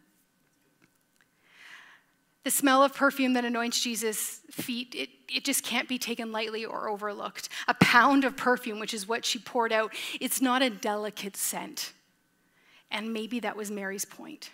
The 2.44 2.50
smell 2.50 2.82
of 2.82 2.94
perfume 2.94 3.34
that 3.34 3.44
anoints 3.44 3.80
Jesus' 3.80 4.40
feet, 4.50 4.94
it, 4.96 5.10
it 5.28 5.44
just 5.44 5.62
can't 5.62 5.88
be 5.88 5.98
taken 5.98 6.32
lightly 6.32 6.64
or 6.64 6.88
overlooked. 6.88 7.48
A 7.68 7.74
pound 7.74 8.24
of 8.24 8.36
perfume, 8.36 8.80
which 8.80 8.92
is 8.92 9.06
what 9.06 9.24
she 9.24 9.38
poured 9.38 9.72
out, 9.72 9.94
it's 10.20 10.42
not 10.42 10.60
a 10.60 10.68
delicate 10.68 11.36
scent. 11.36 11.92
And 12.90 13.12
maybe 13.12 13.38
that 13.40 13.56
was 13.56 13.70
Mary's 13.70 14.04
point. 14.04 14.50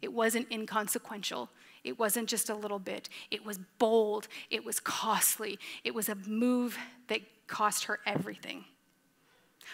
It 0.00 0.12
wasn't 0.12 0.50
inconsequential. 0.50 1.50
It 1.84 1.98
wasn't 1.98 2.28
just 2.28 2.48
a 2.48 2.54
little 2.54 2.78
bit. 2.78 3.08
It 3.30 3.44
was 3.44 3.58
bold. 3.78 4.28
It 4.50 4.64
was 4.64 4.80
costly. 4.80 5.58
It 5.84 5.94
was 5.94 6.08
a 6.08 6.14
move 6.14 6.78
that 7.08 7.20
cost 7.46 7.84
her 7.84 8.00
everything. 8.06 8.64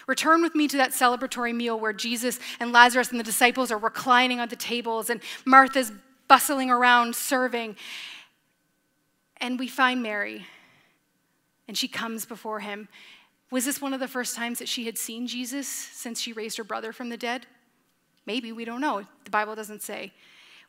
Return 0.05 0.41
with 0.41 0.53
me 0.53 0.67
to 0.67 0.77
that 0.77 0.91
celebratory 0.91 1.55
meal 1.55 1.79
where 1.79 1.93
Jesus 1.93 2.39
and 2.59 2.71
Lazarus 2.71 3.09
and 3.11 3.19
the 3.19 3.23
disciples 3.23 3.71
are 3.71 3.77
reclining 3.77 4.39
on 4.39 4.49
the 4.49 4.55
tables, 4.55 5.09
and 5.09 5.21
Martha's 5.45 5.91
bustling 6.27 6.69
around 6.69 7.15
serving. 7.15 7.75
And 9.37 9.59
we 9.59 9.67
find 9.67 10.01
Mary, 10.01 10.45
and 11.67 11.77
she 11.77 11.87
comes 11.87 12.25
before 12.25 12.59
him. 12.59 12.87
Was 13.51 13.65
this 13.65 13.81
one 13.81 13.93
of 13.93 13.99
the 13.99 14.07
first 14.07 14.35
times 14.35 14.59
that 14.59 14.67
she 14.67 14.85
had 14.85 14.97
seen 14.97 15.27
Jesus 15.27 15.67
since 15.67 16.19
she 16.19 16.33
raised 16.33 16.57
her 16.57 16.63
brother 16.63 16.91
from 16.91 17.09
the 17.09 17.17
dead? 17.17 17.45
Maybe, 18.25 18.51
we 18.51 18.65
don't 18.65 18.81
know. 18.81 19.05
The 19.23 19.31
Bible 19.31 19.55
doesn't 19.55 19.81
say. 19.81 20.11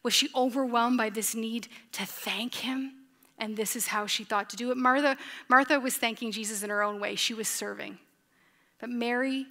Was 0.02 0.14
she 0.14 0.28
overwhelmed 0.34 0.96
by 0.96 1.10
this 1.10 1.34
need 1.34 1.68
to 1.92 2.06
thank 2.06 2.54
him? 2.54 2.92
And 3.38 3.56
this 3.56 3.74
is 3.74 3.88
how 3.88 4.06
she 4.06 4.24
thought 4.24 4.50
to 4.50 4.56
do 4.56 4.70
it. 4.70 4.76
Martha, 4.76 5.16
Martha 5.48 5.80
was 5.80 5.96
thanking 5.96 6.30
Jesus 6.30 6.62
in 6.62 6.70
her 6.70 6.82
own 6.82 7.00
way. 7.00 7.14
She 7.14 7.34
was 7.34 7.48
serving. 7.48 7.98
But 8.80 8.90
Mary 8.90 9.46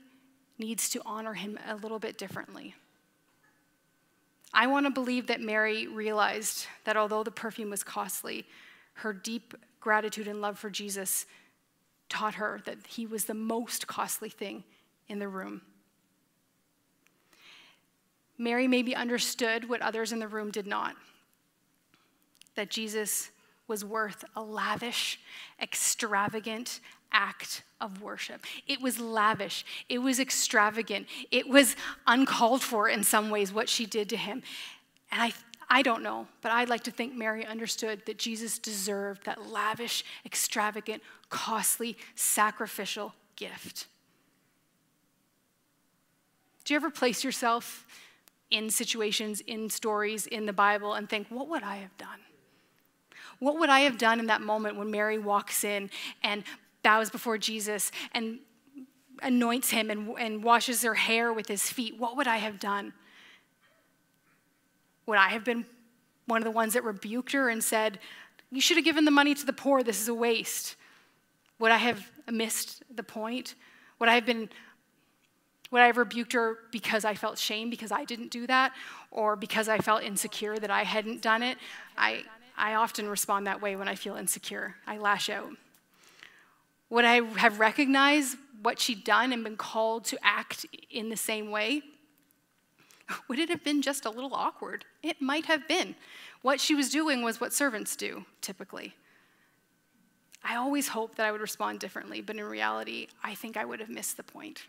needs 0.58 0.90
to 0.90 1.02
honor 1.06 1.34
him 1.34 1.60
a 1.68 1.76
little 1.76 2.00
bit 2.00 2.18
differently. 2.18 2.76
I 4.54 4.68
want 4.68 4.86
to 4.86 4.90
believe 4.90 5.28
that 5.28 5.42
Mary 5.42 5.88
realized 5.88 6.66
that 6.86 6.98
although 6.98 7.24
the 7.24 7.32
perfume 7.32 7.70
was 7.70 7.84
costly, 7.84 8.46
her 8.94 9.14
deep 9.14 9.54
gratitude 9.80 10.28
and 10.28 10.42
love 10.42 10.58
for 10.58 10.70
Jesus 10.70 11.26
taught 12.10 12.36
her 12.36 12.62
that 12.66 12.78
he 12.88 13.06
was 13.06 13.26
the 13.26 13.34
most 13.34 13.88
costly 13.88 14.30
thing 14.30 14.64
in 15.08 15.20
the 15.20 15.28
room. 15.28 15.62
Mary 18.38 18.68
maybe 18.68 18.96
understood 18.96 19.68
what 19.68 19.82
others 19.82 20.12
in 20.12 20.20
the 20.20 20.28
room 20.28 20.52
did 20.52 20.68
not 20.68 20.96
that 22.58 22.70
Jesus 22.70 23.30
was 23.68 23.86
worth 23.86 24.26
a 24.36 24.42
lavish, 24.42 25.20
extravagant 25.62 26.82
act 27.12 27.64
of 27.80 28.02
worship. 28.02 28.46
It 28.68 28.82
was 28.82 29.00
lavish, 29.00 29.66
it 29.90 30.00
was 30.00 30.20
extravagant, 30.20 31.08
it 31.32 31.48
was 31.48 31.76
uncalled 32.06 32.62
for 32.62 32.90
in 32.90 33.04
some 33.04 33.30
ways 33.30 33.54
what 33.54 33.70
she 33.70 33.86
did 33.86 34.10
to 34.10 34.18
him. 34.18 34.44
And 35.12 35.22
I, 35.22 35.34
I 35.70 35.82
don't 35.82 36.04
know, 36.04 36.28
but 36.42 36.52
I'd 36.52 36.70
like 36.70 36.84
to 36.84 36.92
think 36.92 37.16
Mary 37.16 37.46
understood 37.46 38.04
that 38.06 38.18
Jesus 38.18 38.58
deserved 38.58 39.26
that 39.26 39.48
lavish, 39.48 40.04
extravagant, 40.26 41.04
costly, 41.30 41.98
sacrificial 42.16 43.14
gift. 43.36 43.88
Do 46.66 46.74
you 46.74 46.76
ever 46.76 46.90
place 46.90 47.24
yourself 47.24 47.86
in 48.50 48.70
situations, 48.70 49.42
in 49.42 49.70
stories, 49.70 50.26
in 50.26 50.46
the 50.46 50.54
Bible, 50.54 50.94
and 50.94 51.10
think, 51.10 51.28
what 51.30 51.48
would 51.48 51.64
I 51.64 51.78
have 51.78 51.98
done? 51.98 52.20
What 53.40 53.60
would 53.60 53.70
I 53.70 53.82
have 53.82 53.98
done 53.98 54.20
in 54.20 54.28
that 54.28 54.42
moment 54.42 54.78
when 54.78 54.90
Mary 54.90 55.18
walks 55.18 55.64
in 55.64 55.90
and 56.24 56.44
bows 56.88 57.10
before 57.10 57.38
Jesus 57.38 57.92
and 58.14 58.40
anoints 59.22 59.72
him 59.72 59.90
and, 59.90 60.18
and 60.18 60.42
washes 60.42 60.84
her 60.84 60.94
hair 60.94 61.34
with 61.34 61.50
his 61.50 61.70
feet? 61.70 62.00
What 62.00 62.16
would 62.16 62.28
I 62.28 62.38
have 62.38 62.62
done? 62.62 62.94
Would 65.06 65.18
I 65.18 65.28
have 65.28 65.44
been 65.44 65.66
one 66.28 66.40
of 66.40 66.46
the 66.46 66.52
ones 66.52 66.76
that 66.76 66.86
rebuked 66.86 67.34
her 67.34 67.50
and 67.50 67.62
said, 67.62 68.00
You 68.52 68.62
should 68.62 68.78
have 68.78 68.86
given 68.86 69.04
the 69.04 69.12
money 69.12 69.34
to 69.36 69.46
the 69.46 69.52
poor, 69.52 69.84
this 69.84 70.02
is 70.02 70.08
a 70.08 70.14
waste? 70.14 70.78
Would 71.60 71.72
I 71.72 71.76
have 71.78 72.10
missed 72.32 72.84
the 72.96 73.04
point? 73.04 73.56
Would 74.00 74.08
I 74.08 74.16
have 74.16 74.26
been 74.26 74.48
would 75.70 75.82
I 75.82 75.88
have 75.88 75.98
rebuked 75.98 76.32
her 76.32 76.60
because 76.72 77.04
I 77.04 77.16
felt 77.16 77.38
shame 77.38 77.70
because 77.70 77.92
I 77.92 78.06
didn't 78.06 78.32
do 78.32 78.48
that 78.48 78.72
or 79.12 79.36
because 79.36 79.68
I 79.68 79.80
felt 79.80 80.04
insecure 80.04 80.58
that 80.58 80.72
I 80.72 80.84
hadn't 80.84 81.22
done 81.22 81.44
it? 81.44 81.58
I, 81.98 82.24
I 82.58 82.76
often 82.76 83.10
respond 83.10 83.48
that 83.48 83.62
way 83.62 83.76
when 83.76 83.90
I 83.90 83.96
feel 83.96 84.16
insecure. 84.16 84.78
I 84.88 84.98
lash 84.98 85.30
out. 85.30 85.50
Would 86.90 87.06
I 87.06 87.22
have 87.38 87.60
recognized 87.60 88.38
what 88.62 88.80
she'd 88.80 89.04
done 89.04 89.34
and 89.34 89.44
been 89.44 89.58
called 89.58 90.06
to 90.06 90.18
act 90.24 90.66
in 90.90 91.10
the 91.10 91.18
same 91.18 91.52
way? 91.52 91.82
Would 93.28 93.40
it 93.40 93.50
have 93.50 93.64
been 93.64 93.82
just 93.82 94.06
a 94.06 94.10
little 94.10 94.34
awkward? 94.34 94.86
It 95.02 95.22
might 95.22 95.46
have 95.46 95.68
been. 95.68 95.96
What 96.42 96.60
she 96.60 96.76
was 96.76 96.90
doing 96.90 97.22
was 97.22 97.40
what 97.40 97.54
servants 97.54 97.96
do, 97.96 98.26
typically. 98.42 98.96
I 100.44 100.56
always 100.56 100.90
hoped 100.90 101.18
that 101.18 101.26
I 101.26 101.32
would 101.32 101.42
respond 101.42 101.80
differently, 101.80 102.22
but 102.22 102.36
in 102.36 102.44
reality, 102.44 103.08
I 103.24 103.36
think 103.36 103.58
I 103.58 103.66
would 103.66 103.80
have 103.80 103.90
missed 103.90 104.18
the 104.18 104.24
point. 104.24 104.64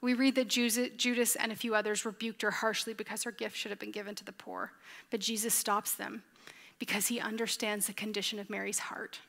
We 0.00 0.14
read 0.14 0.36
that 0.36 0.48
Judas 0.48 1.36
and 1.36 1.50
a 1.50 1.56
few 1.56 1.74
others 1.74 2.04
rebuked 2.04 2.42
her 2.42 2.52
harshly 2.52 2.94
because 2.94 3.24
her 3.24 3.32
gift 3.32 3.56
should 3.56 3.70
have 3.70 3.80
been 3.80 3.90
given 3.90 4.14
to 4.14 4.24
the 4.24 4.32
poor. 4.32 4.72
But 5.10 5.20
Jesus 5.20 5.54
stops 5.54 5.94
them 5.94 6.22
because 6.78 7.08
he 7.08 7.18
understands 7.18 7.88
the 7.88 7.92
condition 7.92 8.38
of 8.38 8.48
Mary's 8.48 8.78
heart. 8.78 9.20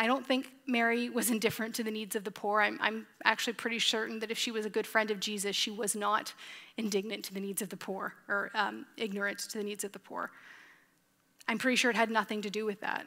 I 0.00 0.06
don't 0.06 0.24
think 0.24 0.52
Mary 0.66 1.10
was 1.10 1.30
indifferent 1.30 1.74
to 1.76 1.82
the 1.82 1.90
needs 1.90 2.14
of 2.14 2.22
the 2.22 2.30
poor. 2.30 2.60
I'm, 2.60 2.78
I'm, 2.80 3.06
actually 3.24 3.54
pretty 3.54 3.80
certain 3.80 4.20
that 4.20 4.30
if 4.30 4.38
she 4.38 4.50
was 4.50 4.64
a 4.64 4.70
good 4.70 4.86
friend 4.86 5.10
of 5.10 5.18
Jesus, 5.18 5.56
she 5.56 5.70
was 5.70 5.96
not 5.96 6.32
indignant 6.76 7.24
to 7.24 7.34
the 7.34 7.40
needs 7.40 7.62
of 7.62 7.68
the 7.68 7.76
poor 7.76 8.14
or 8.28 8.50
um, 8.54 8.86
ignorant 8.96 9.38
to 9.40 9.58
the 9.58 9.64
needs 9.64 9.82
of 9.82 9.92
the 9.92 9.98
poor. 9.98 10.30
I'm 11.48 11.58
pretty 11.58 11.76
sure 11.76 11.90
it 11.90 11.96
had 11.96 12.10
nothing 12.10 12.42
to 12.42 12.50
do 12.50 12.64
with 12.64 12.80
that. 12.80 13.06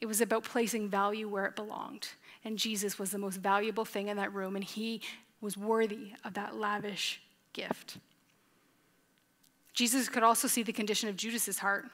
It 0.00 0.06
was 0.06 0.20
about 0.20 0.42
placing 0.42 0.88
value 0.88 1.28
where 1.28 1.46
it 1.46 1.54
belonged. 1.54 2.08
And 2.44 2.58
Jesus 2.58 2.98
was 2.98 3.12
the 3.12 3.18
most 3.18 3.36
valuable 3.36 3.84
thing 3.84 4.08
in 4.08 4.16
that 4.16 4.34
room, 4.34 4.56
and 4.56 4.64
he 4.64 5.00
was 5.40 5.56
worthy 5.56 6.12
of 6.24 6.34
that 6.34 6.56
lavish 6.56 7.22
gift. 7.52 7.98
Jesus 9.74 10.08
could 10.08 10.22
also 10.22 10.48
see 10.48 10.62
the 10.62 10.72
condition 10.72 11.08
of 11.08 11.16
Judas's 11.16 11.58
heart. 11.58 11.86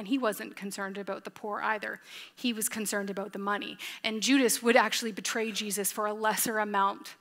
And 0.00 0.08
he 0.08 0.16
wasn't 0.16 0.56
concerned 0.56 0.96
about 0.96 1.24
the 1.24 1.30
poor 1.30 1.60
either. 1.60 2.00
He 2.34 2.54
was 2.54 2.70
concerned 2.70 3.10
about 3.10 3.34
the 3.34 3.38
money. 3.38 3.76
And 4.02 4.22
Judas 4.22 4.62
would 4.62 4.74
actually 4.74 5.12
betray 5.12 5.52
Jesus 5.52 5.92
for 5.92 6.06
a 6.06 6.14
lesser 6.14 6.58
amount 6.58 7.16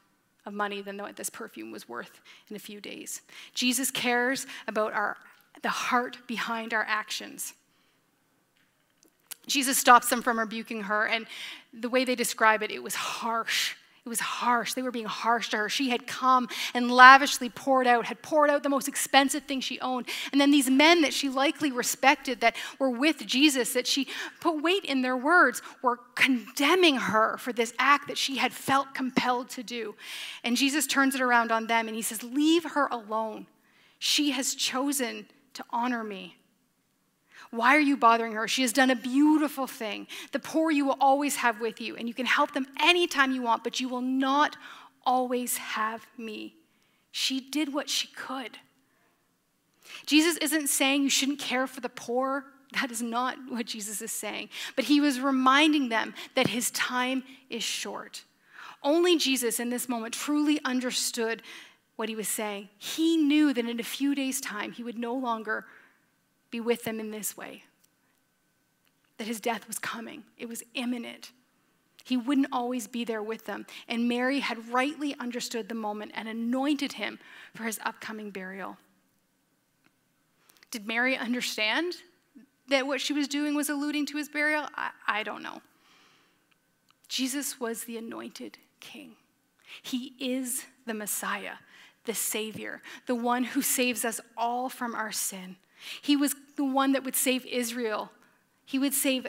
of 0.46 0.54
money 0.54 0.82
than 0.82 0.98
what 0.98 1.18
this 1.18 1.30
perfume 1.30 1.74
was 1.74 1.90
worth 1.90 2.22
in 2.50 2.56
a 2.56 2.60
few 2.60 2.80
days. 2.80 3.20
Jesus 3.54 3.92
cares 3.92 4.48
about 4.66 4.94
our, 4.94 5.18
the 5.62 5.68
heart 5.68 6.20
behind 6.26 6.74
our 6.74 6.86
actions. 6.88 7.54
Jesus 9.46 9.78
stops 9.78 10.08
them 10.10 10.22
from 10.22 10.39
rebuking 10.39 10.84
her, 10.84 11.06
and 11.06 11.26
the 11.74 11.89
way 11.89 12.06
they 12.06 12.15
describe 12.15 12.63
it, 12.63 12.72
it 12.72 12.82
was 12.82 12.96
harsh. 12.96 13.76
It 14.06 14.10
was 14.10 14.20
harsh. 14.20 14.74
They 14.74 14.82
were 14.82 14.92
being 14.92 15.06
harsh 15.06 15.50
to 15.50 15.58
her. 15.58 15.70
She 15.70 15.90
had 15.90 16.08
come 16.08 16.48
and 16.74 16.90
lavishly 16.90 17.50
poured 17.50 17.86
out, 17.86 18.06
had 18.06 18.22
poured 18.22 18.50
out 18.50 18.64
the 18.64 18.70
most 18.70 18.88
expensive 18.88 19.44
thing 19.44 19.62
she 19.62 19.80
owned. 19.82 20.08
And 20.32 20.40
then 20.40 20.52
these 20.52 20.70
men 20.70 21.02
that 21.02 21.14
she 21.14 21.30
likely 21.30 21.72
respected 21.72 22.42
that 22.42 22.56
were 22.80 22.90
with 22.90 23.26
Jesus, 23.28 23.74
that 23.74 23.88
she 23.88 24.08
put 24.40 24.64
weight 24.64 24.86
in 24.86 25.02
their 25.02 25.18
words, 25.18 25.62
were 25.82 26.00
condemning 26.16 26.96
her 26.96 27.38
for 27.38 27.54
this 27.54 27.74
act 27.78 28.08
that 28.08 28.18
she 28.18 28.38
had 28.38 28.54
felt 28.54 28.94
compelled 28.94 29.50
to 29.50 29.64
do. 29.64 29.96
And 30.44 30.56
Jesus 30.56 30.88
turns 30.88 31.14
it 31.14 31.22
around 31.22 31.52
on 31.52 31.68
them 31.68 31.88
and 31.88 31.96
he 31.96 32.02
says, 32.02 32.24
Leave 32.24 32.64
her 32.64 32.88
alone. 32.88 33.48
She 34.00 34.32
has 34.32 34.56
chosen 34.56 35.28
to 35.54 35.66
honor 35.72 36.04
me. 36.06 36.38
Why 37.52 37.76
are 37.76 37.82
you 37.82 37.98
bothering 37.98 38.34
her? 38.34 38.48
She 38.48 38.62
has 38.62 38.74
done 38.74 38.92
a 38.92 38.96
beautiful 38.96 39.66
thing. 39.66 40.08
The 40.32 40.40
poor 40.40 40.70
you 40.70 40.86
will 40.86 40.98
always 41.02 41.38
have 41.38 41.60
with 41.60 41.82
you, 41.82 41.96
and 41.96 42.08
you 42.08 42.14
can 42.14 42.28
help 42.28 42.54
them 42.54 42.68
anytime 42.80 43.32
you 43.32 43.42
want, 43.42 43.64
but 43.64 43.80
you 43.80 43.90
will 43.90 44.02
not 44.02 44.56
always 45.06 45.58
have 45.58 46.06
me. 46.18 46.56
She 47.12 47.40
did 47.40 47.74
what 47.74 47.90
she 47.90 48.08
could. 48.10 48.60
Jesus 50.06 50.38
isn't 50.38 50.68
saying 50.68 51.02
you 51.02 51.10
shouldn't 51.10 51.40
care 51.40 51.66
for 51.66 51.82
the 51.82 51.90
poor. 51.90 52.46
That 52.74 52.92
is 52.92 53.02
not 53.02 53.38
what 53.50 53.66
Jesus 53.66 54.02
is 54.02 54.12
saying. 54.12 54.50
But 54.76 54.86
he 54.86 55.02
was 55.02 55.20
reminding 55.20 55.90
them 55.90 56.14
that 56.36 56.48
his 56.48 56.70
time 56.72 57.24
is 57.50 57.64
short. 57.64 58.24
Only 58.84 59.18
Jesus 59.18 59.60
in 59.60 59.72
this 59.72 59.90
moment 59.90 60.14
truly 60.14 60.60
understood 60.64 61.42
what 61.96 62.10
he 62.10 62.16
was 62.16 62.28
saying. 62.28 62.70
He 62.78 63.18
knew 63.18 63.52
that 63.54 63.68
in 63.68 63.80
a 63.80 63.84
few 63.84 64.14
days' 64.14 64.40
time, 64.40 64.72
he 64.72 64.84
would 64.84 65.00
no 65.00 65.16
longer 65.16 65.66
be 66.52 66.60
with 66.60 66.84
them 66.84 67.00
in 67.00 67.12
this 67.12 67.38
way 67.38 67.64
that 69.20 69.28
his 69.28 69.42
death 69.42 69.68
was 69.68 69.78
coming, 69.78 70.24
it 70.38 70.48
was 70.48 70.64
imminent. 70.74 71.32
He 72.06 72.18
wouldn't 72.18 72.48
always 72.52 72.88
be 72.88 73.04
there 73.04 73.22
with 73.22 73.46
them. 73.46 73.68
And 73.88 74.08
Mary 74.08 74.40
had 74.40 74.70
rightly 74.70 75.14
understood 75.20 75.70
the 75.70 75.76
moment 75.76 76.14
and 76.16 76.28
anointed 76.28 76.94
him 76.94 77.20
for 77.54 77.64
his 77.64 77.80
upcoming 77.86 78.32
burial. 78.32 78.78
Did 80.72 80.88
Mary 80.88 81.18
understand 81.18 81.94
that 82.70 82.88
what 82.88 83.02
she 83.02 83.14
was 83.14 83.28
doing 83.28 83.56
was 83.56 83.70
alluding 83.70 84.06
to 84.08 84.18
his 84.18 84.30
burial? 84.30 84.68
I, 84.76 84.90
I 85.08 85.24
don't 85.24 85.44
know. 85.44 85.62
Jesus 87.10 87.60
was 87.60 87.84
the 87.84 87.98
anointed 87.98 88.58
king. 88.80 89.12
He 89.82 90.14
is 90.20 90.66
the 90.88 90.94
Messiah, 90.94 91.56
the 92.06 92.14
Savior, 92.14 92.82
the 93.06 93.16
one 93.16 93.44
who 93.44 93.62
saves 93.62 94.06
us 94.06 94.22
all 94.38 94.70
from 94.70 94.96
our 94.96 95.12
sin. 95.12 95.58
He 96.02 96.15
was 96.15 96.36
the 96.56 96.65
one 96.65 96.94
that 96.94 97.04
would 97.04 97.15
save 97.15 97.46
Israel. 97.46 98.12
He 98.65 98.80
would 98.80 98.94
save 98.94 99.28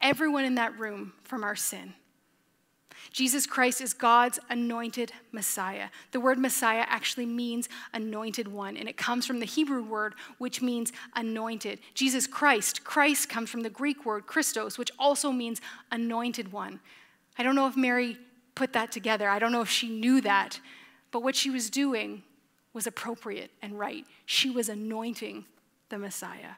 everyone 0.00 0.44
in 0.44 0.56
that 0.56 0.78
room 0.78 1.12
from 1.22 1.44
our 1.44 1.56
sin. 1.56 1.94
Jesus 3.12 3.46
Christ 3.46 3.80
is 3.80 3.92
God's 3.92 4.38
anointed 4.50 5.12
Messiah. 5.32 5.88
The 6.12 6.20
word 6.20 6.38
Messiah 6.38 6.84
actually 6.86 7.26
means 7.26 7.68
anointed 7.92 8.48
one, 8.48 8.76
and 8.76 8.88
it 8.88 8.96
comes 8.96 9.26
from 9.26 9.38
the 9.38 9.46
Hebrew 9.46 9.82
word 9.82 10.14
which 10.38 10.60
means 10.60 10.92
anointed. 11.14 11.78
Jesus 11.94 12.26
Christ, 12.26 12.84
Christ 12.84 13.28
comes 13.28 13.50
from 13.50 13.62
the 13.62 13.70
Greek 13.70 14.04
word 14.04 14.26
Christos, 14.26 14.78
which 14.78 14.90
also 14.98 15.30
means 15.30 15.60
anointed 15.90 16.52
one. 16.52 16.80
I 17.38 17.42
don't 17.42 17.54
know 17.54 17.66
if 17.66 17.76
Mary 17.76 18.18
put 18.54 18.72
that 18.72 18.90
together, 18.90 19.28
I 19.28 19.38
don't 19.38 19.52
know 19.52 19.62
if 19.62 19.70
she 19.70 19.88
knew 19.88 20.20
that, 20.22 20.60
but 21.10 21.22
what 21.22 21.36
she 21.36 21.50
was 21.50 21.70
doing 21.70 22.22
was 22.72 22.86
appropriate 22.86 23.50
and 23.62 23.78
right. 23.78 24.04
She 24.24 24.50
was 24.50 24.68
anointing 24.68 25.44
the 25.88 25.98
Messiah. 25.98 26.54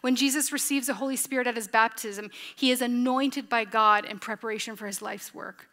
When 0.00 0.16
Jesus 0.16 0.52
receives 0.52 0.88
the 0.88 0.94
Holy 0.94 1.16
Spirit 1.16 1.46
at 1.46 1.56
his 1.56 1.68
baptism, 1.68 2.30
he 2.56 2.70
is 2.70 2.82
anointed 2.82 3.48
by 3.48 3.64
God 3.64 4.04
in 4.04 4.18
preparation 4.18 4.76
for 4.76 4.86
his 4.86 5.00
life's 5.00 5.34
work. 5.34 5.68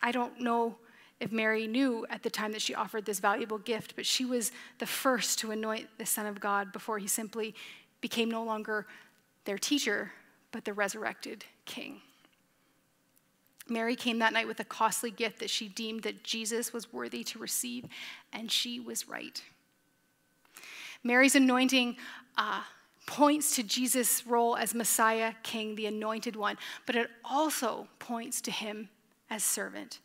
I 0.00 0.12
don't 0.12 0.40
know 0.40 0.76
if 1.20 1.30
Mary 1.30 1.66
knew 1.66 2.04
at 2.10 2.22
the 2.22 2.30
time 2.30 2.52
that 2.52 2.62
she 2.62 2.74
offered 2.74 3.04
this 3.04 3.20
valuable 3.20 3.58
gift, 3.58 3.94
but 3.94 4.04
she 4.04 4.24
was 4.24 4.50
the 4.78 4.86
first 4.86 5.38
to 5.38 5.52
anoint 5.52 5.88
the 5.98 6.06
Son 6.06 6.26
of 6.26 6.40
God 6.40 6.72
before 6.72 6.98
he 6.98 7.06
simply 7.06 7.54
became 8.00 8.30
no 8.30 8.42
longer 8.42 8.86
their 9.44 9.58
teacher, 9.58 10.10
but 10.50 10.64
the 10.64 10.72
resurrected 10.72 11.44
king. 11.64 12.00
Mary 13.68 13.94
came 13.94 14.18
that 14.18 14.32
night 14.32 14.48
with 14.48 14.58
a 14.58 14.64
costly 14.64 15.10
gift 15.10 15.38
that 15.38 15.50
she 15.50 15.68
deemed 15.68 16.02
that 16.02 16.24
Jesus 16.24 16.72
was 16.72 16.92
worthy 16.92 17.22
to 17.22 17.38
receive, 17.38 17.86
and 18.32 18.50
she 18.50 18.80
was 18.80 19.08
right. 19.08 19.40
Mary's 21.04 21.34
anointing 21.34 21.96
uh, 22.36 22.62
points 23.06 23.56
to 23.56 23.62
Jesus' 23.62 24.26
role 24.26 24.56
as 24.56 24.74
Messiah, 24.74 25.34
King, 25.42 25.74
the 25.74 25.86
anointed 25.86 26.36
one, 26.36 26.56
but 26.86 26.96
it 26.96 27.10
also 27.24 27.88
points 27.98 28.40
to 28.42 28.50
him 28.50 28.88
as 29.28 29.42
servant 29.42 30.00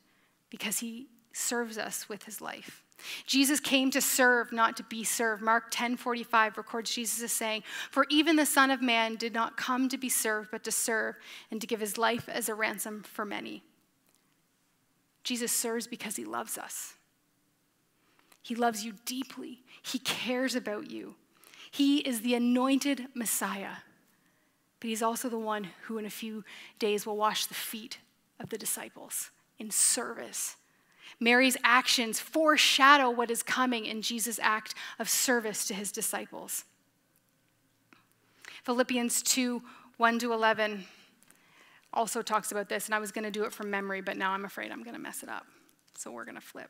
because 0.50 0.80
he 0.80 1.08
serves 1.34 1.78
us 1.78 2.10
with 2.10 2.24
his 2.24 2.42
life. 2.42 2.84
Jesus 3.26 3.60
came 3.60 3.92
to 3.92 4.02
serve, 4.02 4.52
not 4.52 4.76
to 4.78 4.84
be 4.84 5.04
served. 5.04 5.44
Mark 5.44 5.66
10:45 5.70 6.58
records 6.58 6.94
Jesus 6.94 7.22
as 7.22 7.32
saying, 7.32 7.64
"For 7.92 8.08
even 8.10 8.36
the 8.36 8.46
Son 8.46 8.72
of 8.72 8.82
Man 8.82 9.16
did 9.16 9.34
not 9.34 9.56
come 9.56 9.88
to 9.90 9.98
be 9.98 10.10
served, 10.10 10.50
but 10.50 10.64
to 10.64 10.72
serve 10.72 11.16
and 11.52 11.62
to 11.62 11.68
give 11.68 11.80
his 11.80 11.98
life 11.98 12.28
as 12.28 12.50
a 12.50 12.56
ransom 12.56 13.04
for 13.04 13.24
many." 13.24 13.64
Jesus 15.24 15.52
serves 15.52 15.86
because 15.88 16.16
he 16.16 16.26
loves 16.26 16.58
us. 16.58 16.97
He 18.48 18.56
loves 18.56 18.86
you 18.86 18.94
deeply. 19.06 19.64
He 19.82 20.00
cares 20.00 20.56
about 20.56 20.90
you. 20.90 21.16
He 21.70 21.98
is 21.98 22.22
the 22.22 22.34
anointed 22.34 23.08
Messiah, 23.14 23.78
but 24.80 24.90
he's 24.90 25.04
also 25.04 25.28
the 25.28 25.38
one 25.38 25.70
who, 25.84 25.98
in 25.98 26.06
a 26.06 26.10
few 26.10 26.44
days, 26.80 27.06
will 27.06 27.18
wash 27.18 27.46
the 27.46 27.54
feet 27.54 27.98
of 28.40 28.50
the 28.50 28.58
disciples 28.58 29.32
in 29.60 29.70
service 29.70 30.56
Mary's 31.20 31.58
actions 31.64 32.20
foreshadow 32.20 33.10
what 33.10 33.32
is 33.32 33.44
coming 33.44 33.86
in 33.86 34.02
Jesus' 34.02 34.40
act 34.42 34.76
of 35.00 35.10
service 35.10 35.66
to 35.68 35.74
his 35.74 35.92
disciples. 35.92 36.66
Philippians 38.64 39.22
2 39.24 39.62
1 39.98 40.20
to 40.20 40.32
11 40.32 40.86
also 41.92 42.22
talks 42.22 42.52
about 42.52 42.70
this, 42.70 42.86
and 42.86 42.94
I 42.94 43.00
was 43.00 43.12
going 43.12 43.24
to 43.24 43.32
do 43.32 43.46
it 43.46 43.52
from 43.52 43.72
memory, 43.72 44.00
but 44.00 44.16
now 44.16 44.32
I'm 44.32 44.46
afraid 44.46 44.72
I'm 44.72 44.84
going 44.84 44.94
to 44.94 45.02
mess 45.02 45.24
it 45.24 45.30
up. 45.30 45.48
So 45.98 46.12
we're 46.12 46.26
going 46.26 46.36
to 46.36 46.42
flip. 46.42 46.70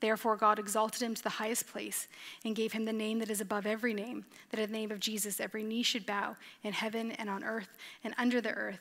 Therefore, 0.00 0.36
God 0.36 0.58
exalted 0.58 1.02
him 1.02 1.14
to 1.14 1.22
the 1.22 1.28
highest 1.28 1.66
place 1.66 2.08
and 2.44 2.56
gave 2.56 2.72
him 2.72 2.84
the 2.86 2.92
name 2.92 3.18
that 3.18 3.30
is 3.30 3.40
above 3.40 3.66
every 3.66 3.92
name, 3.92 4.24
that 4.50 4.58
at 4.58 4.68
the 4.68 4.76
name 4.76 4.90
of 4.90 5.00
Jesus 5.00 5.40
every 5.40 5.62
knee 5.62 5.82
should 5.82 6.06
bow 6.06 6.36
in 6.62 6.72
heaven 6.72 7.12
and 7.12 7.28
on 7.28 7.44
earth 7.44 7.68
and 8.02 8.14
under 8.16 8.40
the 8.40 8.52
earth 8.52 8.80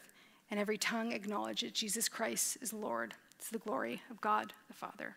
and 0.52 0.60
every 0.60 0.78
tongue 0.78 1.12
acknowledge 1.12 1.62
that 1.62 1.74
Jesus 1.74 2.10
Christ 2.10 2.58
is 2.62 2.74
Lord 2.74 3.14
to 3.46 3.52
the 3.52 3.60
glory 3.60 4.02
of 4.10 4.20
God 4.22 4.54
the 4.68 4.74
Father. 4.74 5.16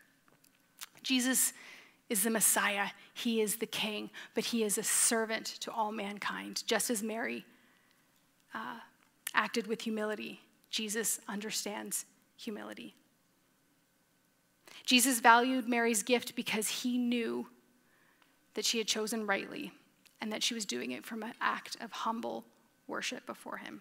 Jesus 1.03 1.53
is 2.09 2.23
the 2.23 2.31
Messiah, 2.31 2.89
he 3.15 3.41
is 3.41 3.57
the 3.57 3.67
King, 3.67 4.11
but 4.35 4.45
he 4.45 4.63
is 4.63 4.77
a 4.77 4.83
servant 4.83 5.47
to 5.61 5.73
all 5.73 5.91
mankind. 5.91 6.63
Just 6.67 6.91
as 6.91 7.03
Mary 7.03 7.45
uh, 8.55 8.77
acted 9.35 9.67
with 9.67 9.81
humility, 9.81 10.41
Jesus 10.71 11.21
understands 11.29 12.05
humility. 12.37 12.95
Jesus 14.85 15.21
valued 15.21 15.69
Mary's 15.69 16.03
gift 16.03 16.35
because 16.35 16.69
he 16.69 16.99
knew 16.99 17.47
that 18.55 18.65
she 18.65 18.79
had 18.79 18.87
chosen 18.87 19.27
rightly 19.27 19.73
and 20.21 20.33
that 20.33 20.43
she 20.43 20.55
was 20.55 20.65
doing 20.65 20.93
it 20.93 21.05
from 21.05 21.23
an 21.23 21.33
act 21.41 21.77
of 21.81 21.93
humble 21.93 22.45
worship 22.87 23.27
before 23.27 23.59
him. 23.59 23.81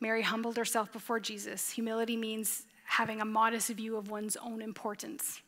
Mary 0.00 0.22
humbled 0.22 0.56
herself 0.56 0.92
before 0.92 1.20
Jesus. 1.20 1.70
Humility 1.70 2.16
means 2.16 2.64
having 2.84 3.20
a 3.20 3.24
modest 3.24 3.68
view 3.68 3.96
of 3.96 4.10
one's 4.10 4.36
own 4.36 4.60
importance. 4.60 5.40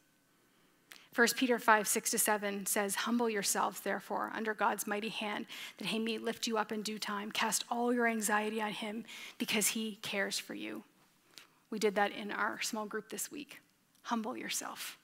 1 1.14 1.28
Peter 1.36 1.58
5, 1.58 1.86
6 1.86 2.10
to 2.10 2.18
7 2.18 2.66
says, 2.66 2.94
Humble 2.94 3.30
yourselves, 3.30 3.80
therefore, 3.80 4.32
under 4.34 4.54
God's 4.54 4.86
mighty 4.86 5.08
hand, 5.08 5.46
that 5.78 5.88
he 5.88 5.98
may 5.98 6.18
lift 6.18 6.46
you 6.46 6.58
up 6.58 6.72
in 6.72 6.82
due 6.82 6.98
time. 6.98 7.30
Cast 7.30 7.64
all 7.70 7.92
your 7.92 8.06
anxiety 8.06 8.60
on 8.60 8.72
him 8.72 9.04
because 9.38 9.68
he 9.68 9.98
cares 10.02 10.38
for 10.38 10.54
you. 10.54 10.82
We 11.70 11.78
did 11.78 11.94
that 11.96 12.12
in 12.12 12.30
our 12.30 12.60
small 12.60 12.86
group 12.86 13.08
this 13.08 13.30
week. 13.30 13.60
Humble 14.02 14.36
yourself. 14.36 14.98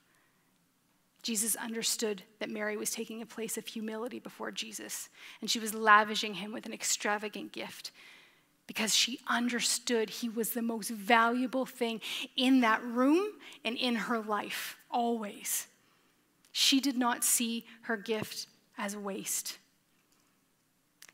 Jesus 1.23 1.55
understood 1.55 2.23
that 2.39 2.49
Mary 2.49 2.77
was 2.77 2.89
taking 2.89 3.21
a 3.21 3.27
place 3.27 3.57
of 3.57 3.67
humility 3.67 4.19
before 4.19 4.51
Jesus, 4.51 5.09
and 5.39 5.49
she 5.49 5.59
was 5.59 5.73
lavishing 5.73 6.35
him 6.35 6.51
with 6.51 6.65
an 6.65 6.73
extravagant 6.73 7.51
gift 7.51 7.91
because 8.65 8.95
she 8.95 9.19
understood 9.27 10.09
he 10.09 10.29
was 10.29 10.51
the 10.51 10.61
most 10.61 10.89
valuable 10.89 11.65
thing 11.65 11.99
in 12.37 12.61
that 12.61 12.81
room 12.83 13.27
and 13.65 13.75
in 13.77 13.95
her 13.95 14.19
life, 14.19 14.77
always. 14.89 15.67
She 16.51 16.79
did 16.79 16.97
not 16.97 17.23
see 17.23 17.65
her 17.81 17.97
gift 17.97 18.47
as 18.77 18.95
waste. 18.95 19.57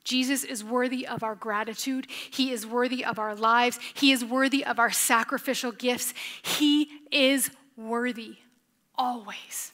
Jesus 0.07 0.45
is 0.45 0.63
worthy 0.63 1.05
of 1.05 1.21
our 1.21 1.35
gratitude. 1.35 2.07
He 2.09 2.53
is 2.53 2.65
worthy 2.65 3.03
of 3.03 3.19
our 3.19 3.35
lives. 3.35 3.77
He 3.93 4.13
is 4.13 4.23
worthy 4.23 4.63
of 4.63 4.79
our 4.79 4.89
sacrificial 4.89 5.73
gifts. 5.73 6.13
He 6.41 6.89
is 7.11 7.51
worthy 7.75 8.37
always. 8.95 9.73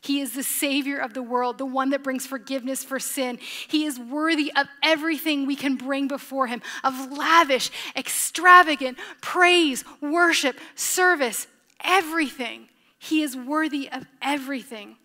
He 0.00 0.22
is 0.22 0.32
the 0.32 0.42
Savior 0.42 0.96
of 0.96 1.12
the 1.12 1.22
world, 1.22 1.58
the 1.58 1.66
one 1.66 1.90
that 1.90 2.02
brings 2.02 2.26
forgiveness 2.26 2.82
for 2.82 2.98
sin. 2.98 3.36
He 3.36 3.84
is 3.84 3.98
worthy 3.98 4.50
of 4.56 4.66
everything 4.82 5.44
we 5.44 5.56
can 5.56 5.76
bring 5.76 6.08
before 6.08 6.46
Him 6.46 6.62
of 6.82 7.12
lavish, 7.12 7.70
extravagant 7.94 8.96
praise, 9.20 9.84
worship, 10.00 10.56
service, 10.74 11.46
everything. 11.84 12.70
He 12.98 13.20
is 13.20 13.36
worthy 13.36 13.90
of 13.90 14.06
everything. 14.22 14.96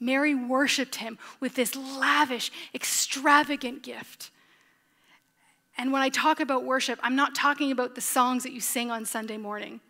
Mary 0.00 0.34
worshiped 0.34 0.96
Him 0.96 1.18
with 1.38 1.54
this 1.54 1.76
lavish, 1.76 2.50
extravagant 2.74 3.82
gift. 3.82 4.30
And 5.76 5.92
when 5.92 6.02
I 6.02 6.08
talk 6.08 6.40
about 6.40 6.64
worship, 6.64 6.98
I'm 7.02 7.16
not 7.16 7.34
talking 7.34 7.70
about 7.70 7.94
the 7.94 8.00
songs 8.00 8.42
that 8.42 8.52
you 8.52 8.60
sing 8.60 8.90
on 8.90 9.04
Sunday 9.04 9.36
morning. 9.36 9.80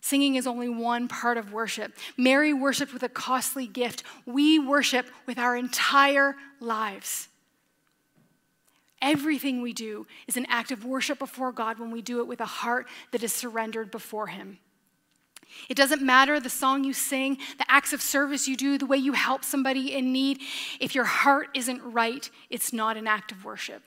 Singing 0.00 0.36
is 0.36 0.46
only 0.46 0.68
one 0.68 1.08
part 1.08 1.36
of 1.36 1.52
worship. 1.52 1.92
Mary 2.16 2.52
worshiped 2.52 2.92
with 2.92 3.02
a 3.02 3.08
costly 3.08 3.66
gift. 3.66 4.04
We 4.24 4.58
worship 4.58 5.06
with 5.26 5.36
our 5.36 5.56
entire 5.56 6.36
lives. 6.60 7.28
Everything 9.02 9.62
we 9.62 9.72
do 9.72 10.06
is 10.26 10.36
an 10.36 10.46
act 10.48 10.70
of 10.70 10.84
worship 10.84 11.18
before 11.18 11.52
God 11.52 11.78
when 11.78 11.90
we 11.90 12.02
do 12.02 12.20
it 12.20 12.26
with 12.26 12.40
a 12.40 12.46
heart 12.46 12.86
that 13.10 13.22
is 13.22 13.32
surrendered 13.32 13.90
before 13.90 14.28
Him. 14.28 14.58
It 15.68 15.76
doesn't 15.76 16.02
matter 16.02 16.38
the 16.38 16.50
song 16.50 16.84
you 16.84 16.92
sing, 16.92 17.38
the 17.58 17.70
acts 17.70 17.92
of 17.92 18.00
service 18.00 18.46
you 18.46 18.56
do, 18.56 18.78
the 18.78 18.86
way 18.86 18.96
you 18.96 19.12
help 19.12 19.44
somebody 19.44 19.94
in 19.94 20.12
need. 20.12 20.40
If 20.80 20.94
your 20.94 21.04
heart 21.04 21.48
isn't 21.54 21.80
right, 21.82 22.28
it's 22.50 22.72
not 22.72 22.96
an 22.96 23.06
act 23.06 23.32
of 23.32 23.44
worship. 23.44 23.82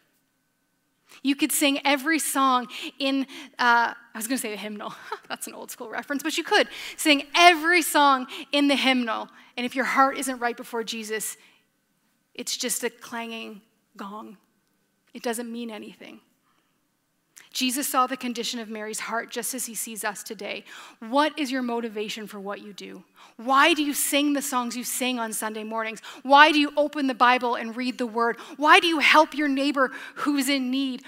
You 1.23 1.35
could 1.35 1.51
sing 1.51 1.79
every 1.83 2.19
song 2.19 2.67
in, 2.97 3.25
uh, 3.57 3.93
I 3.93 4.17
was 4.17 4.27
going 4.27 4.37
to 4.37 4.41
say 4.41 4.51
the 4.51 4.57
hymnal. 4.57 4.93
That's 5.29 5.47
an 5.47 5.53
old 5.53 5.71
school 5.71 5.89
reference, 5.89 6.23
but 6.23 6.37
you 6.37 6.43
could 6.43 6.67
sing 6.97 7.23
every 7.35 7.81
song 7.81 8.27
in 8.51 8.67
the 8.67 8.75
hymnal. 8.75 9.29
And 9.57 9.65
if 9.65 9.75
your 9.75 9.85
heart 9.85 10.17
isn't 10.17 10.39
right 10.39 10.55
before 10.55 10.83
Jesus, 10.83 11.35
it's 12.33 12.55
just 12.55 12.83
a 12.83 12.89
clanging 12.89 13.61
gong. 13.97 14.37
It 15.13 15.23
doesn't 15.23 15.51
mean 15.51 15.71
anything. 15.71 16.21
Jesus 17.51 17.87
saw 17.87 18.05
the 18.05 18.17
condition 18.17 18.59
of 18.59 18.69
Mary's 18.69 18.99
heart 18.99 19.31
just 19.31 19.53
as 19.55 19.65
he 19.65 19.73
sees 19.73 20.03
us 20.03 20.21
today. 20.21 20.63
What 20.99 21.37
is 21.37 21.51
your 21.51 21.63
motivation 21.63 22.27
for 22.27 22.39
what 22.39 22.61
you 22.61 22.73
do? 22.73 23.03
Why 23.37 23.73
do 23.73 23.83
you 23.83 23.93
sing 23.93 24.33
the 24.33 24.41
songs 24.41 24.77
you 24.77 24.83
sing 24.83 25.17
on 25.17 25.33
Sunday 25.33 25.63
mornings? 25.63 26.01
Why 26.21 26.51
do 26.51 26.59
you 26.59 26.71
open 26.77 27.07
the 27.07 27.15
Bible 27.15 27.55
and 27.55 27.75
read 27.75 27.97
the 27.97 28.05
word? 28.05 28.37
Why 28.57 28.79
do 28.79 28.87
you 28.87 28.99
help 28.99 29.33
your 29.33 29.47
neighbor 29.47 29.91
who's 30.15 30.47
in 30.47 30.69
need? 30.69 31.01